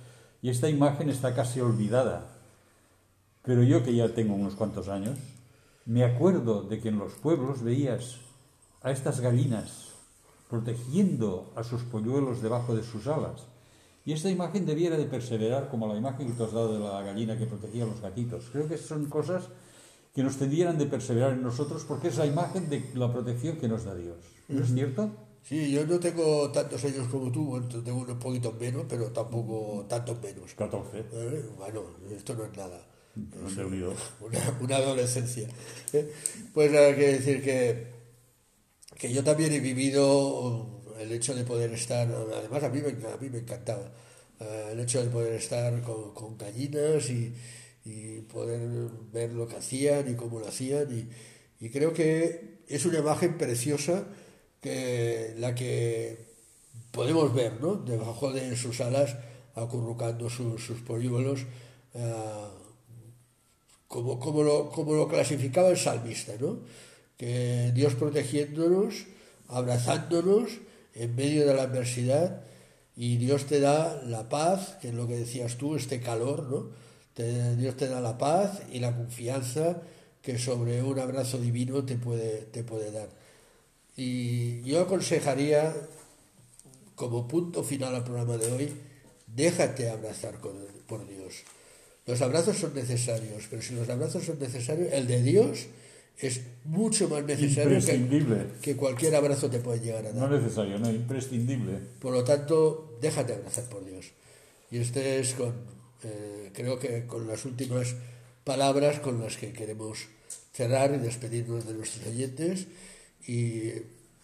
y 0.41 0.49
esta 0.49 0.67
imagen 0.67 1.11
está 1.11 1.35
casi 1.35 1.61
olvidada. 1.61 2.25
Pero 3.43 3.61
yo 3.61 3.83
que 3.83 3.93
ya 3.93 4.15
tengo 4.15 4.33
unos 4.33 4.55
cuantos 4.55 4.89
años, 4.89 5.19
me 5.85 6.03
acuerdo 6.03 6.63
de 6.63 6.79
que 6.79 6.89
en 6.89 6.97
los 6.97 7.13
pueblos 7.13 7.61
veías 7.61 8.15
a 8.81 8.89
estas 8.89 9.19
gallinas 9.19 9.91
protegiendo 10.49 11.53
a 11.55 11.63
sus 11.63 11.83
polluelos 11.83 12.41
debajo 12.41 12.75
de 12.75 12.81
sus 12.81 13.05
alas. 13.05 13.45
Y 14.05 14.13
esta 14.13 14.31
imagen 14.31 14.65
debiera 14.65 14.97
de 14.97 15.05
perseverar 15.05 15.69
como 15.69 15.87
la 15.87 15.99
imagen 15.99 16.25
que 16.25 16.33
tú 16.33 16.45
has 16.45 16.51
dado 16.53 16.73
de 16.73 16.79
la 16.79 17.03
gallina 17.03 17.37
que 17.37 17.45
protegía 17.45 17.83
a 17.83 17.87
los 17.87 18.01
gatitos. 18.01 18.49
Creo 18.51 18.67
que 18.67 18.79
son 18.79 19.05
cosas 19.05 19.49
que 20.15 20.23
nos 20.23 20.37
tendieran 20.37 20.77
de 20.77 20.85
perseverar 20.85 21.33
en 21.33 21.43
nosotros 21.43 21.83
porque 21.85 22.07
es 22.07 22.17
la 22.17 22.25
imagen 22.25 22.69
de 22.69 22.81
la 22.93 23.11
protección 23.11 23.57
que 23.57 23.67
nos 23.67 23.83
da 23.83 23.93
Dios. 23.93 24.15
¿No 24.47 24.63
es 24.63 24.73
cierto? 24.73 25.11
Sí, 25.43 25.71
yo 25.71 25.85
no 25.85 25.99
tengo 25.99 26.49
tantos 26.51 26.83
años 26.85 27.07
como 27.09 27.31
tú, 27.31 27.61
tengo 27.83 27.99
unos 27.99 28.17
poquitos 28.17 28.57
menos, 28.57 28.85
pero 28.87 29.11
tampoco 29.11 29.85
tantos 29.89 30.19
menos. 30.23 30.53
14. 30.55 30.99
Eh, 31.11 31.45
Bueno, 31.57 31.83
esto 32.15 32.33
no 32.33 32.45
es 32.45 32.57
nada. 32.57 32.81
Reino 33.15 33.67
Unido. 33.67 33.93
una, 34.21 34.57
una 34.61 34.75
adolescencia. 34.77 35.49
¿eh? 35.91 36.11
Pues 36.53 36.73
hay 36.73 36.95
que 36.95 37.07
decir 37.13 37.43
que, 37.43 37.87
que 38.97 39.11
yo 39.13 39.21
también 39.21 39.51
he 39.51 39.59
vivido 39.59 40.81
el 40.97 41.11
hecho 41.11 41.35
de 41.35 41.43
poder 41.43 41.73
estar, 41.73 42.07
además 42.09 42.63
a 42.63 42.69
mí 42.69 42.81
me, 42.81 43.07
a 43.07 43.17
mí 43.17 43.29
me 43.29 43.39
encantaba, 43.39 43.91
eh, 44.39 44.69
el 44.71 44.79
hecho 44.79 45.03
de 45.03 45.09
poder 45.09 45.33
estar 45.33 45.81
con, 45.81 46.13
con 46.13 46.37
gallinas 46.37 47.09
y, 47.09 47.35
y 47.85 48.21
poder 48.21 48.89
ver 49.13 49.31
lo 49.31 49.47
que 49.47 49.57
hacían 49.57 50.11
y 50.11 50.15
cómo 50.15 50.39
lo 50.39 50.47
hacían 50.47 50.87
y, 50.91 51.65
y 51.65 51.69
creo 51.69 51.93
que 51.93 52.55
es 52.67 52.85
una 52.85 52.99
imagen 52.99 53.37
preciosa 53.37 54.03
que 54.59 55.35
la 55.37 55.53
que 55.53 56.25
podemos 56.91 57.33
ver, 57.33 57.61
¿no? 57.61 57.75
Debajo 57.75 58.31
de 58.31 58.55
sus 58.55 58.81
alas, 58.81 59.15
acurrucando 59.53 60.29
sus, 60.29 60.65
sus 60.65 60.79
polluelos, 60.81 61.41
eh, 61.93 62.47
como, 63.87 64.19
como, 64.19 64.43
lo, 64.43 64.69
como 64.71 64.95
lo 64.95 65.07
clasificaba 65.07 65.69
el 65.69 65.77
salmista, 65.77 66.33
¿no? 66.39 66.59
Que 67.17 67.71
Dios 67.73 67.93
protegiéndonos, 67.95 69.05
abrazándonos 69.47 70.49
en 70.95 71.15
medio 71.15 71.45
de 71.45 71.53
la 71.53 71.63
adversidad 71.63 72.41
y 72.95 73.17
Dios 73.17 73.45
te 73.45 73.59
da 73.59 74.01
la 74.03 74.27
paz, 74.29 74.77
que 74.81 74.89
es 74.89 74.93
lo 74.93 75.07
que 75.07 75.17
decías 75.17 75.57
tú, 75.57 75.75
este 75.75 75.99
calor, 75.99 76.49
¿no? 76.49 76.84
Te- 77.15 77.55
Dios 77.55 77.75
te 77.77 77.87
da 77.87 77.99
la 78.01 78.17
paz 78.17 78.61
y 78.71 78.79
la 78.79 78.95
confianza 78.95 79.81
que 80.21 80.37
sobre 80.37 80.83
un 80.83 80.99
abrazo 80.99 81.37
divino 81.39 81.83
te 81.85 81.95
puede, 81.95 82.41
te 82.51 82.63
puede 82.63 82.91
dar. 82.91 83.09
Y 83.97 84.61
yo 84.63 84.81
aconsejaría, 84.81 85.73
como 86.95 87.27
punto 87.27 87.63
final 87.63 87.95
al 87.95 88.03
programa 88.03 88.37
de 88.37 88.51
hoy, 88.51 88.71
déjate 89.27 89.89
abrazar 89.89 90.39
con- 90.39 90.65
por 90.87 91.07
Dios. 91.07 91.43
Los 92.05 92.21
abrazos 92.21 92.57
son 92.57 92.73
necesarios, 92.75 93.45
pero 93.49 93.61
si 93.61 93.73
los 93.75 93.89
abrazos 93.89 94.23
son 94.25 94.37
necesarios, 94.39 94.89
el 94.91 95.07
de 95.07 95.21
Dios 95.23 95.65
es 96.19 96.41
mucho 96.63 97.09
más 97.09 97.23
necesario 97.25 97.79
que, 97.79 98.47
que 98.61 98.75
cualquier 98.75 99.15
abrazo 99.15 99.49
te 99.49 99.59
puede 99.59 99.79
llegar 99.79 100.05
a 100.05 100.11
No 100.13 100.21
dar. 100.21 100.31
necesario, 100.31 100.77
no, 100.79 100.89
imprescindible. 100.91 101.79
Por 101.99 102.13
lo 102.13 102.23
tanto, 102.23 102.97
déjate 103.01 103.33
abrazar 103.33 103.65
por 103.65 103.83
Dios. 103.85 104.05
Y 104.71 104.77
este 104.77 105.19
es 105.19 105.33
con, 105.33 105.53
eh, 106.05 106.51
creo 106.53 106.79
que 106.79 107.05
con 107.05 107.27
las 107.27 107.45
últimas 107.45 107.95
palabras 108.43 108.99
con 108.99 109.21
las 109.21 109.37
que 109.37 109.51
queremos 109.51 110.07
cerrar 110.53 110.93
y 110.93 110.97
despedirnos 110.99 111.65
de 111.65 111.73
nuestros 111.73 112.07
oyentes 112.07 112.67
y 113.27 113.71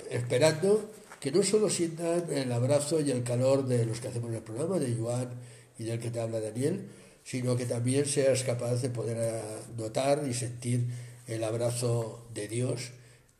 esperando 0.09 0.89
que 1.19 1.31
no 1.31 1.43
solo 1.43 1.69
sientan 1.69 2.25
el 2.31 2.51
abrazo 2.51 2.99
y 3.01 3.11
el 3.11 3.23
calor 3.23 3.67
de 3.67 3.85
los 3.85 3.99
que 3.99 4.07
hacemos 4.07 4.33
el 4.33 4.41
programa, 4.41 4.79
de 4.79 4.95
Joan 4.95 5.29
y 5.77 5.83
del 5.83 5.99
que 5.99 6.09
te 6.09 6.19
habla 6.19 6.39
Daniel, 6.39 6.87
sino 7.23 7.55
que 7.55 7.65
también 7.65 8.05
seas 8.05 8.43
capaz 8.43 8.81
de 8.81 8.89
poder 8.89 9.17
eh, 9.19 9.41
notar 9.77 10.25
y 10.27 10.33
sentir 10.33 10.85
el 11.27 11.43
abrazo 11.43 12.27
de 12.33 12.47
Dios 12.47 12.91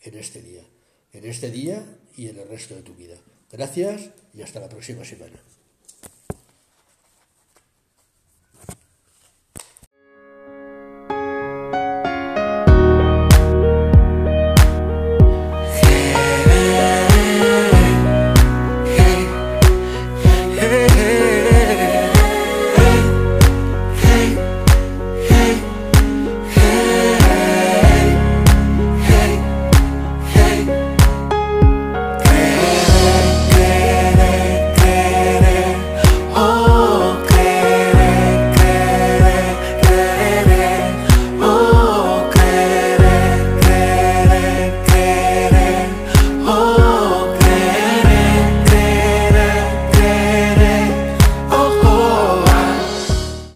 en 0.02 0.16
este 0.16 0.42
día, 0.42 0.64
en 1.14 1.26
este 1.26 1.50
día 1.52 1.84
y 2.16 2.28
en 2.28 2.38
el 2.38 2.48
resto 2.48 2.76
de 2.76 2.84
tu 2.84 2.94
vida. 2.94 3.16
Gracias 3.52 4.10
y 4.34 4.42
hasta 4.42 4.60
la 4.60 4.70
próxima 4.70 5.04
semana. 5.04 5.42